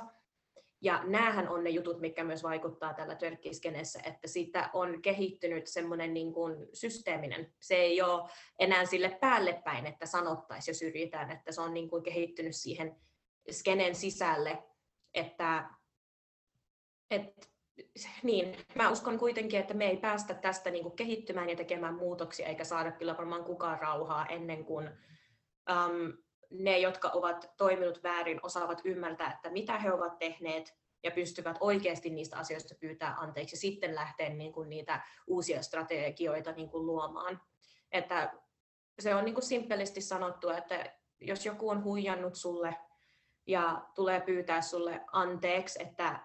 [0.81, 6.15] Ja näähän on ne jutut, mikä myös vaikuttaa tällä törkkiskenessä, että siitä on kehittynyt semmoinen
[6.15, 7.55] niin kuin systeeminen.
[7.61, 11.91] Se ei ole enää sille päälle päin, että sanottaisiin ja syrjitään, että se on niin
[11.91, 12.97] kuin kehittynyt siihen
[13.51, 14.63] skenen sisälle,
[15.17, 15.65] että,
[17.11, 17.47] että
[18.23, 22.47] niin, mä uskon kuitenkin, että me ei päästä tästä niin kuin kehittymään ja tekemään muutoksia,
[22.47, 24.89] eikä saada kyllä varmaan kukaan rauhaa ennen kuin
[25.71, 26.13] um,
[26.51, 32.11] ne, jotka ovat toiminut väärin, osaavat ymmärtää, että mitä he ovat tehneet ja pystyvät oikeasti
[32.11, 37.41] niistä asioista pyytää anteeksi ja sitten lähteä niin kuin niitä uusia strategioita niin kuin luomaan.
[37.93, 38.33] Että
[38.99, 42.77] se on niin kuin simppelisti sanottu, että jos joku on huijannut sulle
[43.47, 46.21] ja tulee pyytää sulle anteeksi, että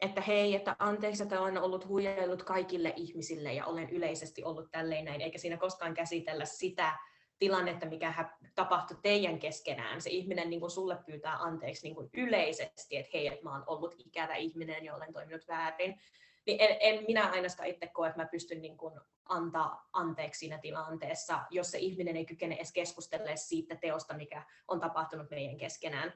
[0.00, 5.04] että hei, että anteeksi, että olen ollut huijaillut kaikille ihmisille ja olen yleisesti ollut tälleen
[5.04, 6.92] näin, eikä siinä koskaan käsitellä sitä
[7.38, 10.00] tilannetta, mikä tapahtui teidän keskenään.
[10.00, 13.64] Se ihminen niin kuin sulle pyytää anteeksi niin kuin yleisesti, että hei, että mä oon
[13.66, 16.00] ollut ikävä ihminen ja olen toiminut väärin.
[16.46, 20.58] Niin en, en minä ainakaan itse koe, että mä pystyn niin kuin antaa anteeksi siinä
[20.58, 26.12] tilanteessa, jos se ihminen ei kykene edes keskustelemaan siitä teosta, mikä on tapahtunut meidän keskenään.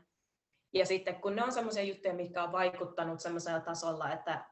[0.75, 4.45] Ja sitten kun ne on sellaisia juttuja, mitkä on vaikuttanut sellaisella tasolla, että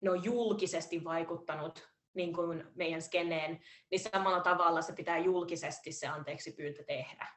[0.00, 6.06] ne on julkisesti vaikuttanut niin kuin meidän skeneen, niin samalla tavalla se pitää julkisesti se
[6.06, 7.28] anteeksi pyyntö tehdä.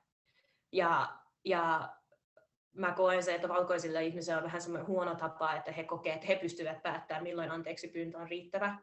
[0.71, 1.95] Ja, ja
[2.73, 6.27] mä koen se, että valkoisilla ihmisillä on vähän semmoinen huono tapa, että he kokee, että
[6.27, 8.77] he pystyvät päättämään, milloin anteeksi pyyntö on riittävä.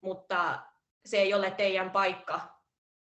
[0.00, 0.62] Mutta
[1.04, 2.40] se ei ole teidän paikka.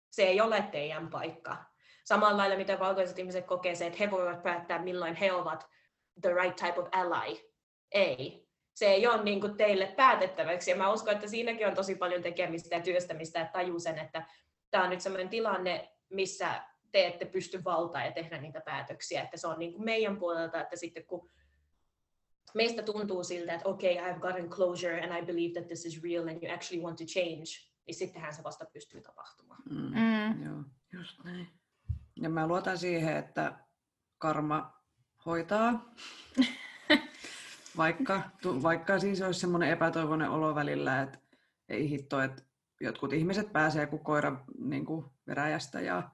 [0.10, 1.75] Se ei ole teidän paikka
[2.06, 5.68] samalla lailla, miten valkoiset ihmiset kokee se, että he voivat päättää, milloin he ovat
[6.22, 7.38] the right type of ally.
[7.92, 8.46] Ei.
[8.74, 10.72] Se ei ole niin kuin teille päätettäväksi.
[10.72, 14.26] Ja mä uskon, että siinäkin on tosi paljon tekemistä ja työstämistä, että tajuu sen, että
[14.72, 19.22] tämä on nyt sellainen tilanne, missä te ette pysty valtaa ja tehdä niitä päätöksiä.
[19.22, 21.32] Että se on niin kuin meidän puolelta, että sitten kun
[22.54, 26.04] meistä tuntuu siltä, että okei, okay, I've gotten closure and I believe that this is
[26.04, 27.46] real and you actually want to change,
[27.88, 29.62] niin sittenhän se vasta pystyy tapahtumaan.
[29.70, 30.00] Mm.
[30.00, 30.46] Mm.
[30.46, 31.65] Joo, just näin.
[32.16, 33.60] Ja mä luotan siihen, että
[34.18, 34.74] karma
[35.26, 35.94] hoitaa.
[37.78, 41.20] vaikka, vaikka siis olisi semmoinen epätoivoinen olo välillä, että
[41.70, 42.44] ei hitto, että
[42.82, 46.10] jotkut ihmiset pääsee kuin koira niin kuin veräjästä ja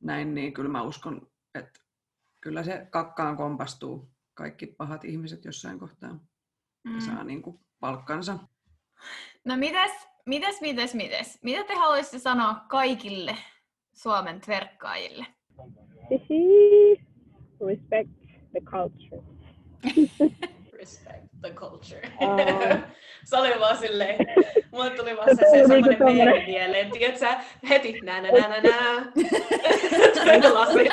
[0.00, 1.80] näin, niin kyllä mä uskon, että
[2.40, 6.12] kyllä se kakkaan kompastuu kaikki pahat ihmiset jossain kohtaa
[6.84, 6.94] mm.
[6.94, 8.38] ja saa niin kuin palkkansa.
[9.44, 9.92] No mites,
[10.26, 11.38] mites, mites, mites?
[11.42, 13.36] Mitä te haluaisitte sanoa kaikille
[13.92, 15.35] Suomen tverkkaajille?
[17.66, 18.10] Respect
[18.52, 19.22] the culture.
[20.78, 22.02] Respect the culture.
[22.20, 22.78] Uh,
[23.24, 24.16] se oli vaan silleen,
[24.72, 27.26] mulle tuli vaan se, se semmoinen meemi mieleen, tiedätkö
[27.68, 29.12] heti nää nää nää nää nää,
[30.14, 30.92] tuli lasit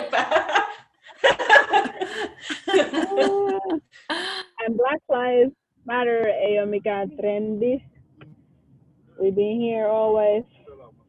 [4.65, 5.53] And Black Lives
[5.85, 7.83] Matter ei ole mikään trendi.
[9.19, 10.45] We've been here always.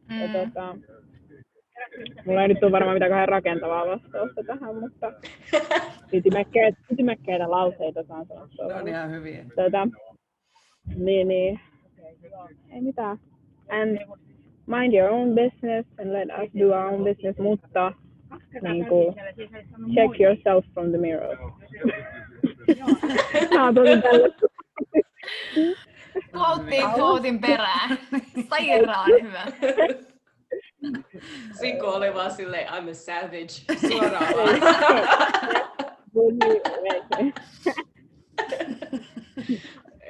[0.09, 0.21] Mm.
[0.21, 0.77] Ja tota,
[2.25, 5.13] Mulla ei nyt ole varmaan mitään rakentavaa vastausta tähän, mutta
[6.13, 8.47] ytimekkeitä, ytimekkeitä lauseita saan sanoa.
[8.67, 9.45] Ne on ihan hyviä.
[9.55, 9.87] Tota,
[10.95, 11.59] niin, niin.
[12.69, 13.17] Ei mitään.
[13.69, 13.99] And
[14.67, 17.91] mind your own business and let us do our own business, mutta
[18.61, 19.15] niin kuin,
[19.95, 21.37] check yourself from the mirror.
[23.53, 24.47] Mä oon tosi tällaista.
[26.97, 27.97] Quotein perään.
[28.49, 29.43] Sairaan hyvä.
[31.59, 33.47] Siko oli vaan silleen, I'm a savage,
[33.89, 34.33] suoraan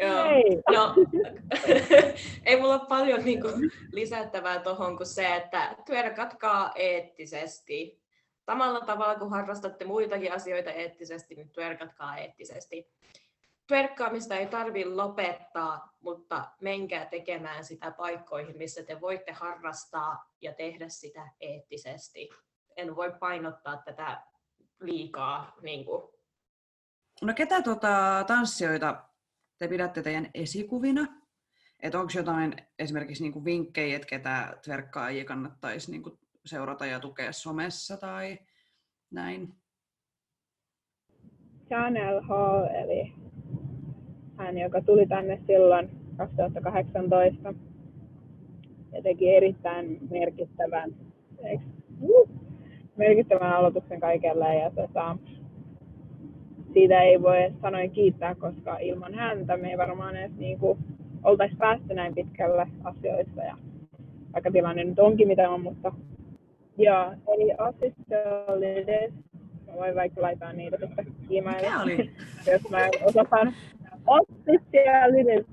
[0.02, 0.26] Joo.
[0.72, 0.96] No,
[2.46, 8.02] ei mulla ole paljon niin kuin, lisättävää tuohon kuin se, että tverkatkaa eettisesti.
[8.46, 12.90] Samalla tavalla kuin harrastatte muitakin asioita eettisesti, niin tverkatkaa eettisesti.
[13.68, 20.90] Twerkkaamista ei tarvi lopettaa, mutta menkää tekemään sitä paikkoihin, missä te voitte harrastaa ja tehdä
[20.90, 22.30] sitä eettisesti.
[22.78, 24.22] En voi painottaa tätä
[24.80, 25.56] liikaa.
[25.62, 26.04] Niin kuin.
[27.22, 29.04] No ketä tuota, tanssijoita
[29.58, 31.08] te pidätte teidän esikuvina?
[31.80, 37.98] Että onko jotain esimerkiksi niinku vinkkejä, että ketä tverkkaajia kannattaisi niinku seurata ja tukea somessa
[37.98, 38.40] tai
[39.12, 39.56] näin?
[41.68, 43.25] Chanel Hall, eli
[44.38, 47.54] hän, joka tuli tänne silloin 2018
[48.94, 50.96] ja teki erittäin merkittävän,
[52.98, 54.56] merkittävän aloituksen kaikelle.
[54.56, 55.18] Ja tota,
[56.74, 60.80] siitä ei voi sanoin kiittää, koska ilman häntä me ei varmaan edes niin kuin,
[61.24, 63.44] oltaisi päästy näin pitkälle asioissa.
[63.44, 63.58] Ja
[64.34, 65.92] vaikka tilanne nyt onkin mitä on, mutta
[66.78, 69.14] ja eli Assistolides,
[69.68, 72.12] mä voin vaikka laittaa niitä sitten Mikä oli?
[72.52, 73.54] jos mä osataan.
[74.08, 75.46] Assistolides,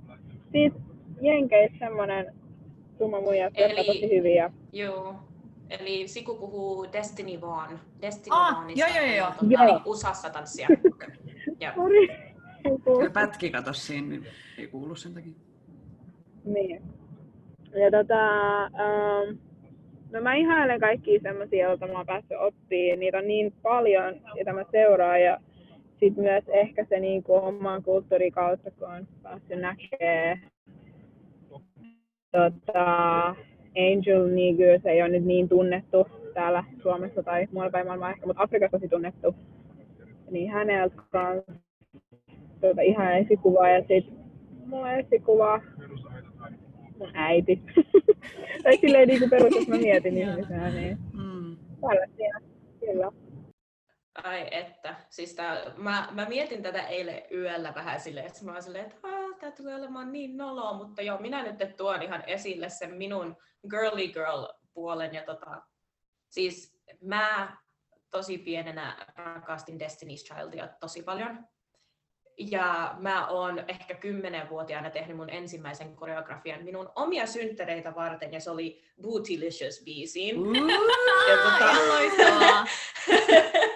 [0.53, 0.72] siis
[1.20, 2.34] Jenkeissä semmonen
[2.98, 4.50] tumma muija, jotka Eli- tosi hyviä.
[4.72, 5.14] Joo.
[5.70, 7.78] Eli Siku puhuu Destiny Vaughn.
[8.03, 9.28] Destiny Ah, Vaughnista, joo, joo, joo.
[9.50, 9.74] joka Joo.
[9.74, 10.68] Oli USAssa tanssia.
[11.61, 11.72] Joo.
[12.84, 14.26] Kyllä pätki kato siinä, niin
[14.59, 15.32] ei kuulu sen takia.
[16.44, 16.82] Niin.
[17.74, 19.38] Ja tota, ähm,
[20.12, 22.98] no mä ihailen kaikkia semmosia, joita mä oon päässyt oppimaan.
[23.00, 25.22] Niitä on niin paljon, joita mä seuraan.
[25.22, 25.38] Ja
[26.03, 30.38] sitten myös ehkä se niinku oman kulttuurin kautta, kun on päässyt näkee
[32.32, 32.84] tota,
[33.76, 38.26] Angel Nigu, se ei ole nyt niin tunnettu täällä Suomessa tai muualla päin maailmaa ehkä,
[38.26, 39.34] mutta Afrikassa tosi tunnettu.
[40.30, 41.53] Niin häneltä kanssa
[42.61, 44.14] tuota, ihan esikuvaa ja sitten
[44.66, 45.61] mulla on esikuva
[46.98, 47.62] mun äiti.
[48.62, 51.57] tai silleen niin kuin perus, jos mä mietin ihmisenä, niin Mm.
[51.80, 52.38] tällaisia.
[52.80, 53.12] Kyllä.
[54.14, 54.94] Ai että.
[55.10, 59.08] Siis tää, mä, mä, mietin tätä eilen yöllä vähän silleen, että mä oon silleen, että
[59.08, 63.36] "Aa, tää tulee olemaan niin noloa, mutta joo, minä nyt tuon ihan esille sen minun
[63.70, 65.14] girly girl puolen.
[65.14, 65.62] Ja tota,
[66.28, 67.56] siis mä
[68.10, 71.46] tosi pienenä rakastin Destiny's Childia tosi paljon.
[72.38, 78.50] Ja mä oon ehkä kymmenenvuotiaana tehnyt mun ensimmäisen koreografian minun omia synttäreitä varten, ja se
[78.50, 80.36] oli Bootylicious biisiin.
[81.28, 81.72] Ja tota-.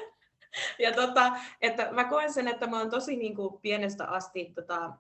[0.85, 4.93] ja tota, että mä koen sen, että mä oon tosi niin kuin, pienestä asti tota,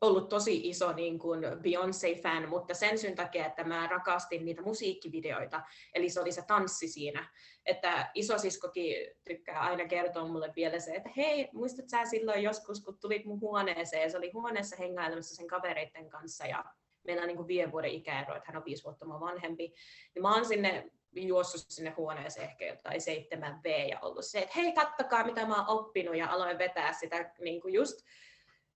[0.00, 5.62] ollut tosi iso niin kuin Beyoncé-fan, mutta sen syyn takia, että mä rakastin niitä musiikkivideoita,
[5.94, 7.28] eli se oli se tanssi siinä.
[7.66, 12.98] Että isosiskokin tykkää aina kertoa mulle vielä se, että hei, muistat sä silloin joskus, kun
[13.00, 16.64] tulit mun huoneeseen, se oli huoneessa hengailemassa sen kavereiden kanssa ja
[17.04, 19.72] meillä on niin kuin viiden vuoden ikäero, että hän on viisi vuotta mua vanhempi,
[20.14, 24.72] niin mä oon sinne juossut sinne huoneeseen ehkä jotain 7B ja ollut se, että hei
[24.72, 28.06] kattokaa mitä mä oon oppinut ja aloin vetää sitä niin kuin just,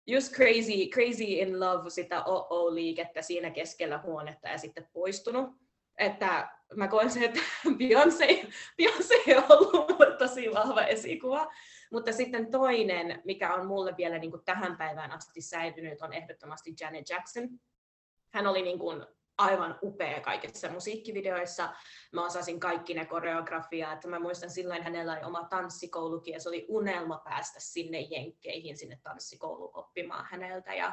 [0.07, 5.51] just crazy, crazy in love sitä OO-liikettä siinä keskellä huonetta ja sitten poistunut.
[5.99, 7.41] Että mä koen sen, että
[7.79, 8.47] Beyoncé,
[8.83, 11.53] Beyoncé on ollut tosi vahva esikuva.
[11.93, 16.75] Mutta sitten toinen, mikä on mulle vielä niin kuin tähän päivään asti säilynyt, on ehdottomasti
[16.81, 17.49] Janet Jackson.
[18.33, 19.07] Hän oli niin kuin
[19.39, 21.75] aivan upea kaikissa musiikkivideoissa.
[22.13, 24.05] Mä osasin kaikki ne koreografiat.
[24.05, 28.99] Mä muistan silloin hänellä oli oma tanssikoulukin ja se oli unelma päästä sinne jenkkeihin, sinne
[29.03, 30.75] tanssikouluun oppimaan häneltä.
[30.75, 30.93] Ja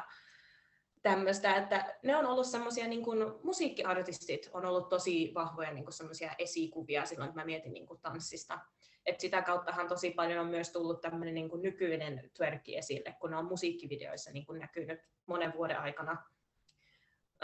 [1.02, 5.94] tämmöistä, että ne on ollut semmoisia niin kuin musiikkiartistit on ollut tosi vahvoja niin kuin
[5.94, 8.58] semmoisia esikuvia silloin, kun mä mietin niin kuin tanssista.
[9.06, 13.36] Et sitä kauttahan tosi paljon on myös tullut tämmöinen niin nykyinen twerkki esille, kun ne
[13.36, 16.24] on musiikkivideoissa niin kuin näkynyt monen vuoden aikana.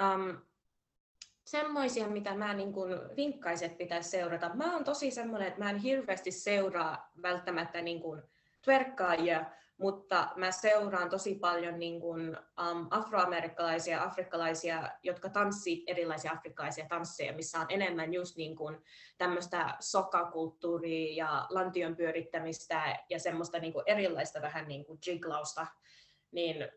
[0.00, 0.47] Um,
[1.50, 4.50] semmoisia, mitä mä niin kuin vinkkaisin, että pitäisi seurata.
[4.54, 8.22] Mä oon tosi semmoinen, että mä en hirveästi seuraa välttämättä niin kuin
[8.64, 9.44] twerkkaajia,
[9.78, 17.32] mutta mä seuraan tosi paljon niin kuin, um, afroamerikkalaisia, afrikkalaisia, jotka tanssii erilaisia afrikkalaisia tansseja,
[17.32, 18.78] missä on enemmän just niin kuin
[19.18, 25.66] tämmöistä sokakulttuuria ja lantion pyörittämistä ja semmoista niin kuin erilaista vähän niin kuin jiglausta,
[26.30, 26.68] niin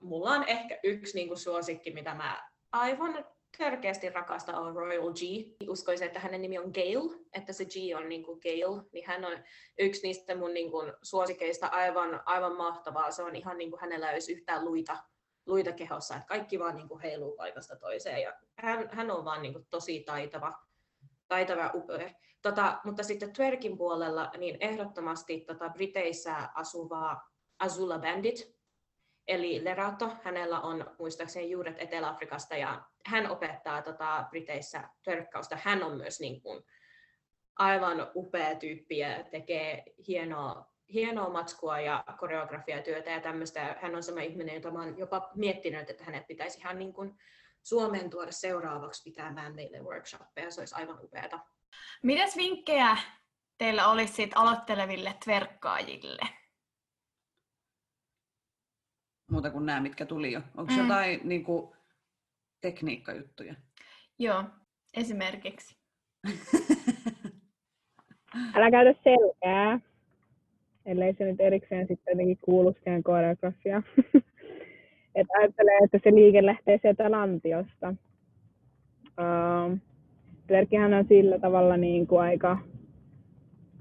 [0.00, 3.24] mulla on ehkä yksi niin kuin suosikki, mitä mä aivan
[3.58, 5.20] törkeästi rakastan on Royal G.
[5.68, 9.24] Uskoisin, että hänen nimi on Gail, että se G on niin kuin Gail, niin hän
[9.24, 9.32] on
[9.78, 13.10] yksi niistä mun niin kuin suosikeista aivan, aivan mahtavaa.
[13.10, 14.96] Se on ihan niin kuin hänellä olisi yhtään luita,
[15.46, 18.22] luita kehossa, että kaikki vaan niin kuin heiluu paikasta toiseen.
[18.22, 20.52] Ja hän, hän on vaan niin kuin tosi taitava,
[21.28, 22.10] taitava upea.
[22.42, 28.59] Tota, mutta sitten twerkin puolella, niin ehdottomasti tota Briteissä asuvaa Azula Bandit,
[29.30, 30.16] eli Lerato.
[30.22, 35.58] Hänellä on muistaakseni juuret Etelä-Afrikasta ja hän opettaa tota, Briteissä törkkausta.
[35.62, 36.64] Hän on myös niin kuin,
[37.58, 43.76] aivan upea tyyppi ja tekee hienoa, hienoa matskua ja koreografiatyötä ja tämmöistä.
[43.82, 47.18] Hän on sama ihminen, jota oon jopa miettinyt, että hänet pitäisi ihan niin kuin
[47.62, 50.50] Suomeen tuoda seuraavaksi pitämään meille workshoppeja.
[50.50, 51.38] Se olisi aivan upeata.
[52.02, 52.96] Mitäs vinkkejä
[53.58, 56.39] teillä olisi aloitteleville tverkkaajille?
[59.30, 60.40] Muuta kuin nämä, mitkä tuli jo.
[60.56, 60.78] Onko mm.
[60.78, 61.72] jotain niin kuin,
[62.60, 63.54] tekniikkajuttuja?
[64.18, 64.44] Joo,
[64.96, 65.76] esimerkiksi.
[68.54, 69.80] Älä käytä selkää,
[70.86, 73.84] ellei se nyt erikseen sitten jotenkin kuulu siihen koreografiaan.
[75.14, 77.94] että ajattelee, että se liike lähtee sieltä lantiosta.
[79.20, 79.78] Uh,
[80.98, 82.58] on sillä tavalla niin kuin aika,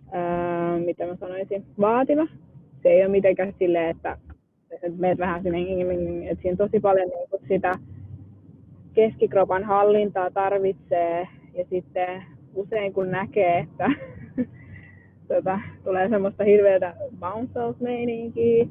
[0.08, 2.28] uh, mitä mä sanoisin, vaativa.
[2.84, 4.18] Se ei ole mitenkään silleen, että,
[4.84, 5.60] että meet vähän sinne,
[6.30, 7.76] että siinä tosi paljon niin kuin sitä
[8.94, 11.28] keskikropan hallintaa tarvitsee.
[11.54, 12.24] Ja sitten
[12.56, 13.90] usein kun näkee, että
[15.28, 18.68] tota, tulee semmoista hirveätä bounce-meininkiä,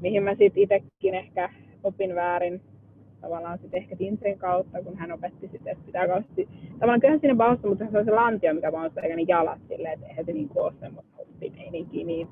[0.00, 1.50] mihin mä sitten itsekin ehkä
[1.84, 2.60] opin väärin
[3.20, 7.34] tavallaan sitten ehkä Tintrin kautta, kun hän opetti sitten, että pitää kauheasti, tavallaan kyllähän siinä
[7.34, 10.32] baussa, mutta se on se lantio, mikä baussa, eikä niin jalat silleen, että eihän se
[10.32, 12.28] niin kuin ole semmoista hoppimeininkiä, niin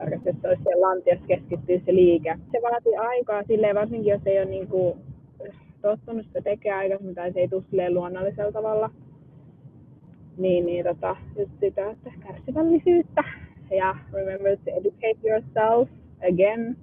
[0.00, 2.38] olisi siellä lantiossa keskittyä se liike.
[2.52, 4.98] Se vaatii aikaa silleen, varsinkin jos ei ole niin kuin
[5.82, 8.90] tottunut sitä tekemään aikaisemmin tai se ei tule silleen luonnollisella tavalla.
[10.38, 13.24] Niin, niin tota, just sitä, että kärsivällisyyttä
[13.70, 15.88] ja remember to educate yourself
[16.32, 16.76] again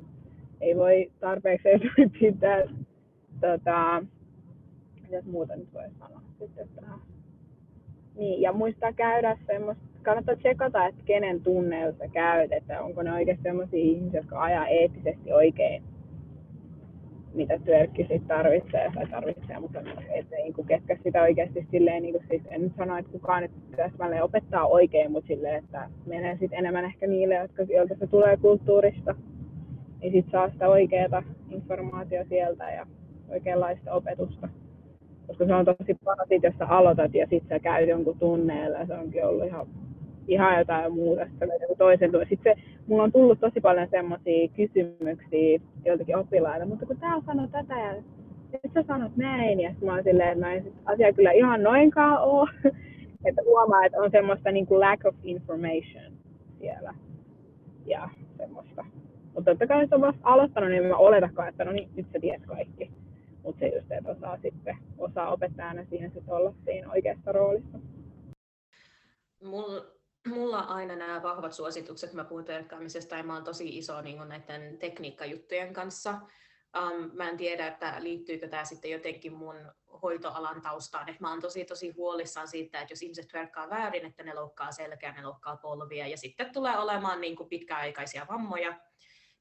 [0.61, 1.69] ei voi tarpeeksi
[2.39, 2.69] that.
[3.41, 4.03] Tota,
[5.01, 6.69] mitäs muuta nyt voi sanoa sitten.
[8.15, 13.13] Niin, ja muistaa käydä semmoista, kannattaa tsekata, että kenen tunneilla sä käyt, että onko ne
[13.13, 15.83] oikeasti sellaisia ihmisiä, jotka ajaa eettisesti oikein,
[17.33, 19.79] mitä työkki sitten tarvitsee tai tarvitsee, mutta
[20.09, 23.95] että niin ketkä sitä oikeasti silleen, niin kuin siis, en sano, että kukaan nyt pitäisi
[24.23, 29.15] opettaa oikein, mutta silleen, että menee sitten enemmän ehkä niille, jotka, joilta se tulee kulttuurista,
[30.01, 32.87] niin sit saa sitä oikeaa informaatiota sieltä ja
[33.29, 34.49] oikeanlaista opetusta.
[35.27, 38.77] Koska se on tosi paha sit, jos sä aloitat ja sitten sä käyt jonkun tunneella
[38.77, 39.67] ja se onkin ollut ihan,
[40.27, 41.21] ihan jotain muuta,
[41.61, 42.27] joku toisen tunne.
[42.29, 47.47] Sitten se, mulla on tullut tosi paljon semmoisia kysymyksiä joiltakin oppilailta, mutta kun tää sanoo
[47.47, 47.93] tätä ja
[48.51, 52.47] nyt sä sanot näin, ja mä oon silleen, että näin asia kyllä ihan noinkaan oo.
[53.25, 56.13] että huomaa, että on semmoista niin kuin lack of information
[56.59, 56.93] siellä.
[57.85, 58.85] Ja semmoista
[59.35, 62.19] mutta totta kai jos on vasta aloittanut, niin mä oletakaan, että no niin, nyt sä
[62.19, 62.91] tiedät kaikki.
[63.43, 67.79] Mutta se just, että osaa sitten, osaa opettajana siihen sitten olla siinä oikeassa roolissa.
[69.43, 69.85] Mulla
[70.27, 74.77] mulla aina nämä vahvat suositukset, mä puhun terkkaamisesta ja mä oon tosi iso niin näiden
[74.77, 76.11] tekniikkajuttujen kanssa.
[76.77, 79.55] Um, mä en tiedä, että liittyykö tämä sitten jotenkin mun
[80.01, 81.09] hoitoalan taustaan.
[81.09, 84.71] Et mä oon tosi tosi huolissaan siitä, että jos ihmiset verkkaa väärin, että ne loukkaa
[84.71, 88.79] selkeä, ne loukkaa polvia ja sitten tulee olemaan niin kuin pitkäaikaisia vammoja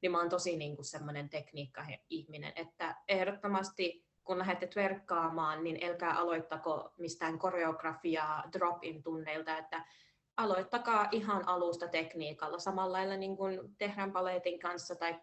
[0.03, 6.17] niin mä oon tosi niin kuin semmoinen tekniikka-ihminen, että ehdottomasti kun lähdette verkkaamaan, niin älkää
[6.17, 9.85] aloittako mistään koreografiaa drop-in tunneilta, että
[10.37, 15.19] aloittakaa ihan alusta tekniikalla, samalla lailla niin kuin tehdään paletin kanssa tai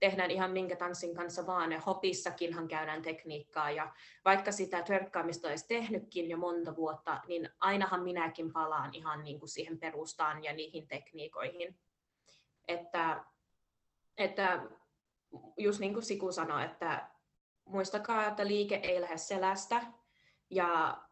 [0.00, 3.92] tehdään ihan minkä tanssin kanssa vaan, ja hopissakinhan käydään tekniikkaa, ja
[4.24, 9.48] vaikka sitä törkkaamista olisi tehnytkin jo monta vuotta, niin ainahan minäkin palaan ihan niin kuin
[9.48, 11.78] siihen perustaan ja niihin tekniikoihin.
[12.68, 13.24] Että
[14.18, 14.62] että
[15.56, 17.08] just niin kuin Siku sanoi, että
[17.64, 19.82] muistakaa, että liike ei lähde selästä
[20.50, 21.02] ja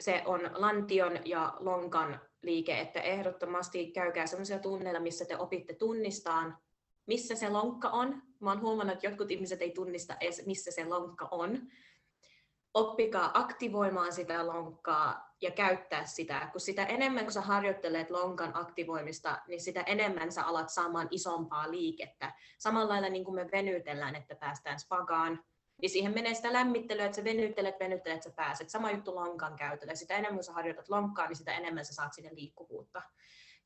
[0.00, 6.58] se on lantion ja lonkan liike, että ehdottomasti käykää sellaisia tunneilla, missä te opitte tunnistaan,
[7.06, 8.22] missä se lonkka on.
[8.40, 11.68] Mä oon huomannut, että jotkut ihmiset ei tunnista edes, missä se lonkka on
[12.74, 19.42] oppikaa aktivoimaan sitä lonkkaa ja käyttää sitä, kun sitä enemmän kun sä harjoittelet lonkan aktivoimista,
[19.48, 22.32] niin sitä enemmän sä alat saamaan isompaa liikettä.
[22.58, 25.44] Samalla lailla niin kuin me venytellään, että päästään spagaan,
[25.82, 28.70] niin siihen menee sitä lämmittelyä, että sä venyttelet, venyttelet, sä pääset.
[28.70, 29.94] Sama juttu lonkan käytöllä.
[29.94, 33.02] Sitä enemmän kun sä harjoitat lonkkaa, niin sitä enemmän sä saat sinne liikkuvuutta.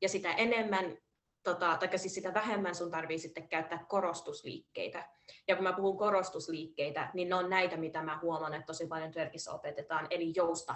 [0.00, 0.98] Ja sitä enemmän
[1.42, 5.08] tota, tai siis sitä vähemmän sun tarvii sitten käyttää korostusliikkeitä.
[5.48, 9.10] Ja kun mä puhun korostusliikkeitä, niin ne on näitä, mitä mä huomaan, että tosi paljon
[9.10, 10.74] Tverkissä opetetaan, eli jousta,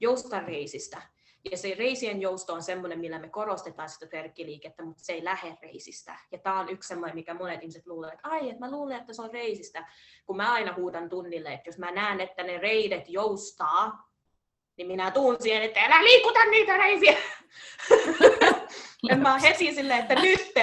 [0.00, 1.02] jousta reisistä.
[1.50, 5.58] Ja se reisien jousto on semmoinen, millä me korostetaan sitä terkkiliikettä, mutta se ei lähde
[5.62, 6.18] reisistä.
[6.32, 9.12] Ja tämä on yksi semmoinen, mikä monet ihmiset luulee, että ai, että mä luulen, että
[9.12, 9.86] se on reisistä.
[10.26, 14.08] Kun mä aina huudan tunnille, että jos mä näen, että ne reidet joustaa,
[14.76, 17.16] niin minä tuun siihen, että älä liikuta niitä reisiä.
[19.08, 20.54] ja mä heti silleen, että nyt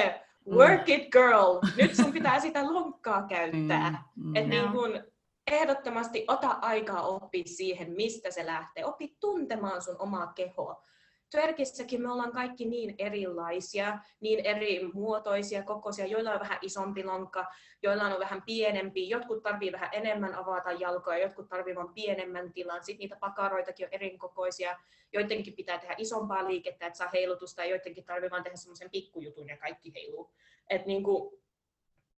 [0.50, 4.04] work it girl, nyt sun pitää sitä lonkkaa käyttää.
[4.16, 4.36] Mm, mm.
[4.36, 5.04] Et niin kun,
[5.52, 8.86] ehdottomasti ota aikaa oppia siihen, mistä se lähtee.
[8.86, 10.84] Oppi tuntemaan sun omaa kehoa.
[11.30, 17.46] twerkissäkin me ollaan kaikki niin erilaisia, niin eri muotoisia, kokoisia, joilla on vähän isompi lonkka,
[17.84, 22.84] joilla on vähän pienempi, jotkut tarvii vähän enemmän avata jalkoja, jotkut tarvii vain pienemmän tilan,
[22.84, 24.78] sitten niitä pakaroitakin on eri kokoisia,
[25.14, 29.50] joidenkin pitää tehdä isompaa liikettä, että saa heilutusta, ja joidenkin tarvii vain tehdä semmoisen pikkujutun
[29.50, 30.32] ja kaikki heiluu.
[30.70, 31.41] Et niin kuin,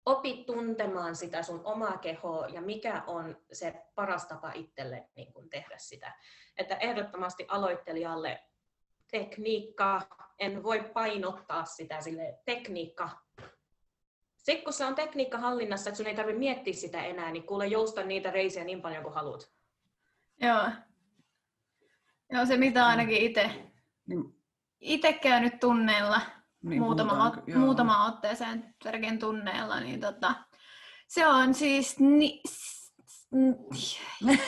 [0.06, 5.49] opit tuntemaan sitä sun omaa kehoa ja mikä on se paras tapa itselle niin kuin
[5.49, 6.14] tehdä sitä.
[6.58, 8.43] Että ehdottomasti aloittelijalle
[9.12, 10.01] tekniikka,
[10.39, 13.10] en voi painottaa sitä sille tekniikka.
[14.38, 17.68] Sitten kun se on tekniikka hallinnassa, että sun ei tarvitse miettiä sitä enää, niin kuule
[17.68, 19.51] jousta niitä reisiä niin paljon kuin haluat.
[20.41, 20.70] Joo.
[22.30, 23.51] Joo, se mitä ainakin itse
[24.08, 24.43] Niin,
[24.80, 26.22] itse käynyt tunneilla
[26.64, 27.59] niin muutama, ot, joo.
[27.59, 30.36] muutama otteeseen Tverken tunneilla, niin tota,
[31.07, 32.93] se on siis ni, s-
[33.76, 33.99] s-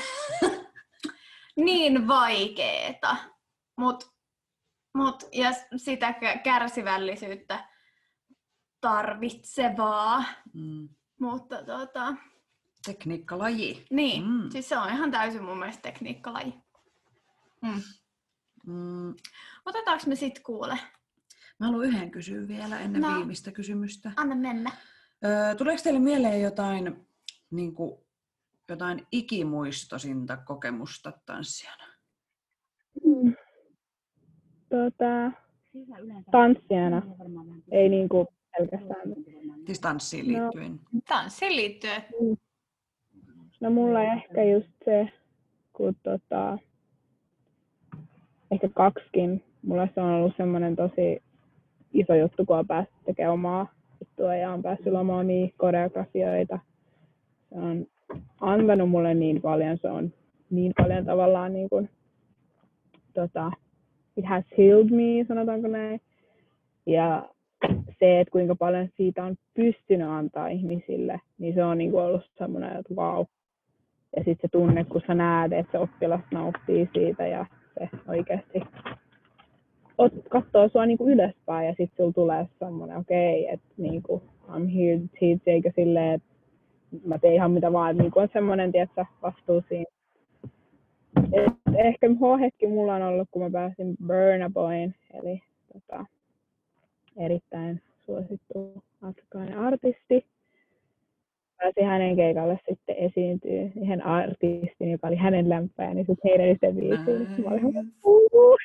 [1.66, 3.16] niin vaikeeta,
[3.78, 4.12] mut,
[4.98, 7.70] mut, ja sitä kä- kärsivällisyyttä
[8.82, 10.90] tarvitsevaa, Mm.
[11.20, 12.14] mutta tota,
[12.86, 13.86] Tekniikkalaji.
[13.92, 14.50] niin, Mm.
[14.52, 16.54] siis se on ihan täysin mun mielestä tekniikkalaji.
[17.62, 17.82] Mm.
[18.66, 19.16] Mm.
[19.66, 20.80] Otetaanko me sit kuule?
[21.60, 23.16] Mä haluan yhden kysyä vielä ennen No.
[23.16, 24.12] viimeistä kysymystä.
[24.16, 24.72] Anna mennä.
[25.26, 27.06] Öö, tuleeko teille mieleen jotain,
[27.52, 28.00] niin kuin,
[28.70, 31.84] jotain ikimuistosinta kokemusta tanssijana?
[33.06, 33.34] Mm.
[34.70, 35.32] Tota,
[36.32, 37.02] tanssijana,
[37.72, 38.28] ei niinku
[38.58, 39.10] pelkästään.
[39.66, 40.42] Siis tanssiin No.
[40.44, 40.80] liittyen.
[41.08, 42.04] Tanssiin liittyen.
[43.60, 45.08] No mulla ehkä just se,
[45.74, 46.58] kun tota,
[48.52, 49.44] ehkä kaksikin.
[49.62, 51.24] Mulla se on ollut semmoinen tosi
[51.96, 53.68] iso juttu, kun on päässyt tekemään omaa
[54.00, 56.60] juttua ja on päässyt luomaan omia koreografioita.
[57.50, 57.86] Se on
[58.42, 60.14] antanut mulle niin paljon, se on
[60.50, 61.90] niin paljon tavallaan niin kuin,
[63.14, 63.52] tota,
[64.18, 66.02] it has healed me, sanotaanko näin.
[66.86, 67.30] Ja
[68.00, 72.32] se, että kuinka paljon siitä on pystynyt antaa ihmisille, niin se on niin kuin ollut
[72.38, 73.26] semmoinen, että wow.
[74.16, 77.46] Ja sitten se tunne, kun sä näet, että se oppilas nauttii siitä ja
[77.80, 78.62] se oikeasti
[79.98, 84.04] ot, katsoo sua niin kuin ylöspäin ja sitten sulla tulee semmoinen, okei, okay, että niin
[84.04, 86.28] kuin, I'm here to teach, eikä silleen, että
[87.06, 89.86] mä teen ihan mitä vaan, että niin kuin on semmoinen, tiedätkö, vastuu siinä.
[91.34, 92.08] Et ehkä
[92.42, 95.42] hetki mulla on ollut, kun mä pääsin Burna Boyn, eli
[95.74, 96.06] tota,
[97.18, 100.26] erittäin suosittu afrikkalainen artisti.
[101.58, 106.72] Pääsin hänen keikalle sitten esiintyä yhden artistin, joka oli hänen lämpää, niin sitten heidän se
[106.72, 107.42] biisi.
[107.42, 107.94] Mä olin ihan.
[108.04, 108.56] Oh!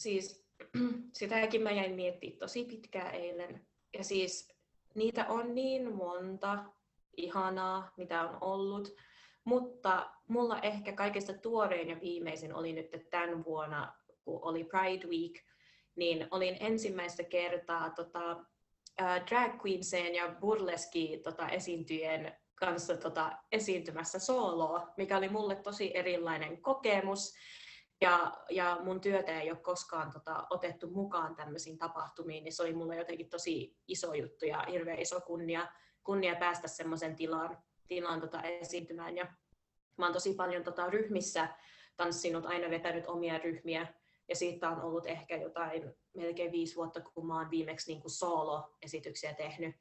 [0.00, 0.46] Siis
[1.18, 3.66] sitäkin mä jäin miettimään tosi pitkään eilen.
[3.98, 4.48] Ja siis
[4.94, 6.64] niitä on niin monta
[7.16, 8.94] ihanaa, mitä on ollut.
[9.50, 13.94] Mutta mulla ehkä kaikista tuorein ja viimeisin oli nyt tämän vuonna,
[14.24, 15.32] kun oli Pride Week,
[15.96, 18.30] niin olin ensimmäistä kertaa tota,
[19.02, 25.96] äh, drag queenseen ja burleski tota, esiintyjen kanssa tota, esiintymässä sooloa, mikä oli mulle tosi
[25.96, 27.34] erilainen kokemus.
[28.00, 32.72] Ja, ja mun työtä ei ole koskaan tota, otettu mukaan tämmöisiin tapahtumiin, niin se oli
[32.72, 35.68] mulle jotenkin tosi iso juttu ja hirveän iso kunnia,
[36.02, 37.58] kunnia päästä semmoisen tilaan,
[37.90, 39.16] tilaan tota, esiintymään.
[39.16, 39.26] Ja
[39.98, 41.48] mä oon tosi paljon tota, ryhmissä
[41.96, 43.94] tanssinut, aina vetänyt omia ryhmiä,
[44.28, 48.10] ja siitä on ollut ehkä jotain melkein viisi vuotta, kun mä oon viimeksi niin kuin
[48.10, 49.76] solo-esityksiä tehnyt.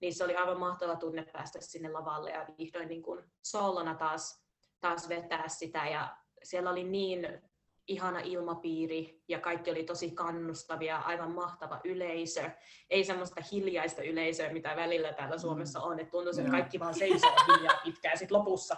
[0.00, 4.44] Niin se oli aivan mahtava tunne päästä sinne lavalle ja vihdoin niin kuin soolona taas,
[4.80, 5.88] taas vetää sitä.
[5.88, 7.49] Ja siellä oli niin
[7.90, 12.50] ihana ilmapiiri ja kaikki oli tosi kannustavia, aivan mahtava yleisö.
[12.90, 17.34] Ei semmoista hiljaista yleisöä, mitä välillä täällä Suomessa on, että tuntuu, että kaikki vaan seisoo
[17.48, 18.76] hiljaa pitkään sitten lopussa.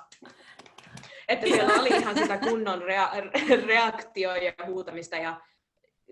[1.28, 5.40] Että siellä oli ihan sitä kunnon rea- reaktio ja huutamista ja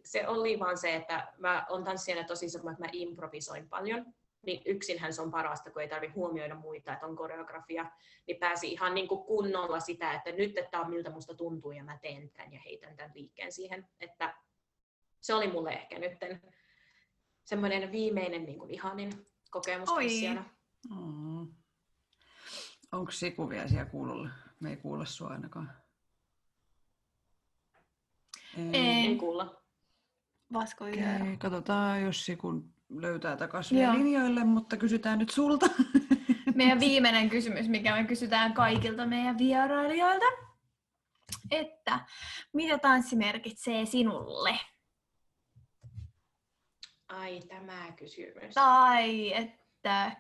[0.05, 4.07] se oli vaan se, että mä on tanssijana tosi semmoinen, että mä improvisoin paljon.
[4.43, 7.91] Niin yksinhän se on parasta, kun ei tarvitse huomioida muita, että on koreografia.
[8.26, 11.84] Niin pääsi ihan niin kuin kunnolla sitä, että nyt että on miltä musta tuntuu ja
[11.84, 13.88] mä teen tämän ja heitän tämän liikkeen siihen.
[14.01, 14.34] Että
[15.20, 16.18] se oli mulle ehkä nyt
[17.45, 20.03] semmoinen viimeinen niin kuin ihanin kokemus Oi.
[20.03, 20.45] tanssijana.
[20.91, 21.47] Oh.
[22.93, 24.28] Onko Siku vielä siellä kuulolla?
[24.61, 25.72] Me ei kuulla sua ainakaan.
[28.59, 28.80] Ei.
[28.80, 29.62] Ei kuulla.
[30.53, 31.36] Vasko okay.
[31.38, 33.93] katsotaan, jos Siku löytää takaisin Joo.
[33.95, 35.66] linjoille, mutta kysytään nyt sulta.
[36.55, 40.26] Meidän viimeinen kysymys, mikä me kysytään kaikilta meidän vierailijoilta.
[41.51, 42.01] Että
[42.53, 44.59] mitä tanssi merkitsee sinulle?
[47.09, 48.55] Ai tämä kysymys.
[48.55, 50.16] Tai että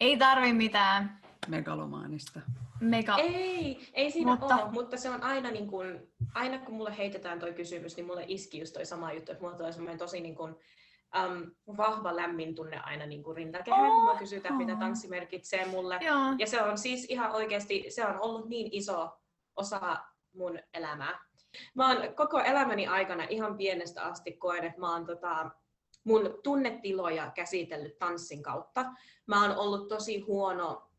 [0.00, 2.40] Ei tarvi mitään Megalomaanista.
[2.80, 3.16] mega...
[3.18, 6.00] Ei, ei siinä Mutta- ole, mutta se on aina niin kuin,
[6.34, 9.56] aina kun mulle heitetään toi kysymys, niin mulle iski just toi sama juttu, että mulla
[9.56, 10.54] tulee semmoinen tosi niin kuin,
[11.26, 14.78] um, vahva lämmin tunne aina niin kuin rintakehään, kun mä kysytään, mitä Oh.
[14.78, 15.98] tanssi merkitsee mulle.
[16.00, 16.18] Joo.
[16.38, 19.10] Ja se on siis ihan oikeasti, se on ollut niin iso
[19.56, 19.96] osa
[20.34, 21.24] mun elämää.
[21.74, 25.50] Mä oon koko elämäni aikana ihan pienestä asti koen, että mä oon tota,
[26.04, 28.84] mun tunnetiloja käsitellyt tanssin kautta.
[29.26, 30.90] Mä oon ollut tosi huono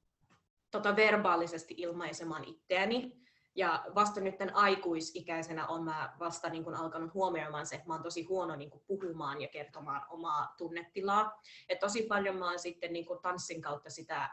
[0.71, 3.20] tota, verbaalisesti ilmaisemaan itseäni.
[3.55, 8.03] Ja vasta nyt aikuisikäisenä on mä vasta niin kun alkanut huomioimaan se, että mä oon
[8.03, 11.41] tosi huono niin kun puhumaan ja kertomaan omaa tunnetilaa.
[11.69, 14.29] Et tosi paljon mä oon sitten niin kun tanssin kautta sitä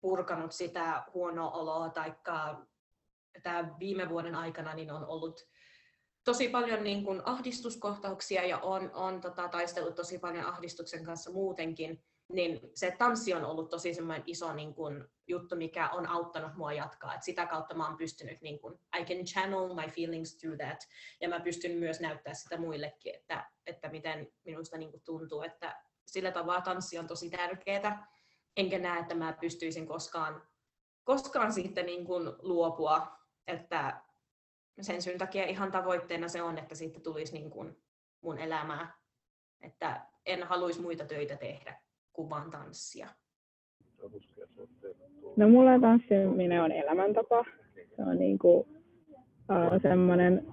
[0.00, 2.66] purkanut sitä huonoa oloa, taikka
[3.42, 5.48] tämä viime vuoden aikana niin on ollut
[6.24, 12.04] tosi paljon niin kuin ahdistuskohtauksia ja on, on tota, taistellut tosi paljon ahdistuksen kanssa muutenkin,
[12.32, 16.72] niin se tanssi on ollut tosi semmoinen iso niin kuin, juttu, mikä on auttanut mua
[16.72, 17.14] jatkaa.
[17.14, 20.88] Et sitä kautta mä oon pystynyt, niin kuin, I can channel my feelings through that,
[21.20, 25.82] ja mä pystyn myös näyttää sitä muillekin, että, että miten minusta niin kuin, tuntuu, että
[26.06, 28.06] sillä tavalla tanssi on tosi tärkeää,
[28.56, 30.48] enkä näe, että mä pystyisin koskaan,
[31.04, 34.02] koskaan siitä niin kuin, luopua, että
[34.80, 37.82] sen syyn takia ihan tavoitteena se on, että siitä tulisi niin kuin
[38.20, 39.02] mun elämää.
[39.60, 43.08] Että en haluaisi muita töitä tehdä kuin vaan tanssia.
[45.36, 47.44] No mulle tanssiminen on elämäntapa.
[47.96, 50.46] Se on niinku uh, semmoinen,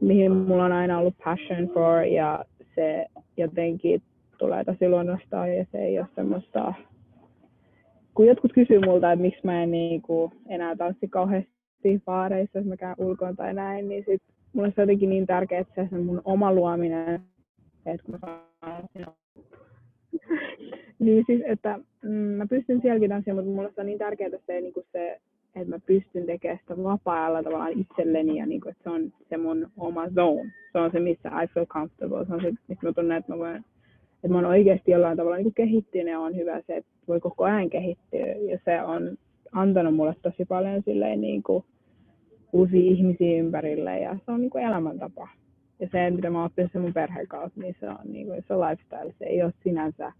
[0.00, 3.06] mihin mulla on aina ollut passion for ja se
[3.36, 4.02] jotenkin
[4.38, 6.74] tulee tosi luonnostaan ja se ei ole semmoista,
[8.14, 12.76] kun jotkut kysyy multa, että miksi mä en niinku enää tanssi kauheasti baareissa, jos mä
[12.76, 14.22] käyn ulkoon tai näin, niin sit
[14.52, 17.20] mulle se on jotenkin niin tärkeää, että se mun oma luominen,
[17.86, 18.18] että kun mä
[18.60, 18.88] saan
[20.98, 24.60] niin siis, että mm, mä pystyn sielläkin tanssimaan, mutta mulle se on niin tärkeää se,
[24.60, 25.20] niin kuin se
[25.54, 29.36] että mä pystyn tekemään sitä vapaa-ajalla tavallaan itselleni ja niin kuin, että se on se
[29.36, 30.52] mun oma zone.
[30.72, 32.26] Se on se, missä I feel comfortable.
[32.26, 33.64] Se on se, missä mä tunnen, että mä voin
[34.14, 37.44] että mä oon oikeasti jollain tavalla niin kehittynyt ja on hyvä se, että voi koko
[37.44, 38.26] ajan kehittyä.
[38.26, 39.18] Ja se on
[39.52, 41.64] antanut mulle tosi paljon silleen, niin kuin,
[42.52, 45.28] uusia ihmisiä ympärille ja se on niin kuin elämäntapa.
[45.82, 48.44] Ja se, mitä mä oon oppinut sen mun perheen kautta, niin se on, niin kuin,
[48.48, 49.14] se on lifestyle.
[49.18, 50.12] Se ei ole sinänsä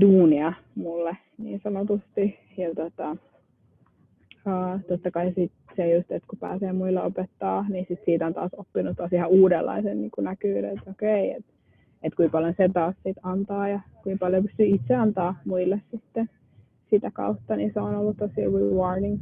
[0.00, 2.38] duunia mulle niin sanotusti.
[2.56, 8.00] Ja tota, uh, totta kai sit se just, että kun pääsee muille opettaa, niin sit
[8.04, 11.52] siitä on taas oppinut taas ihan uudenlaisen niin näkyvyyden, että okei, että
[12.02, 16.30] et kuinka paljon se taas sit antaa ja kuinka paljon pystyy itse antaa muille sitten
[16.90, 19.20] sitä kautta, niin se on ollut tosi rewarding.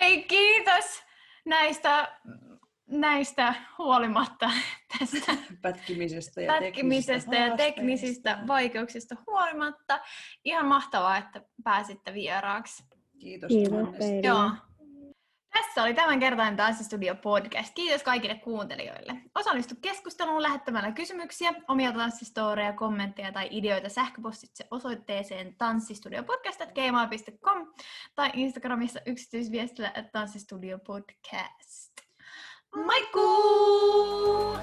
[0.00, 1.02] Hei, kiitos
[1.46, 2.08] näistä,
[2.88, 4.50] näistä huolimatta
[4.98, 5.32] tästä
[5.62, 10.00] Pätkimisestä ja pätkimisestä ja teknisistä vaikeuksista huolimatta.
[10.44, 12.84] Ihan mahtavaa, että pääsitte vieraaksi.
[13.18, 14.26] Kiitos, Kiitos teille.
[14.26, 14.50] Joo.
[15.52, 17.74] Tässä oli tämänkertainen Tanssistudio podcast.
[17.74, 19.12] Kiitos kaikille kuuntelijoille.
[19.34, 27.66] Osallistu keskusteluun lähettämällä kysymyksiä, omia tanssistoreja, kommentteja tai ideoita sähköpostitse osoitteeseen tanssistudiopodcast.gmail.com
[28.14, 31.97] tai Instagramissa yksityisviestillä at tanssistudiopodcast.
[32.74, 34.58] Moikkuu!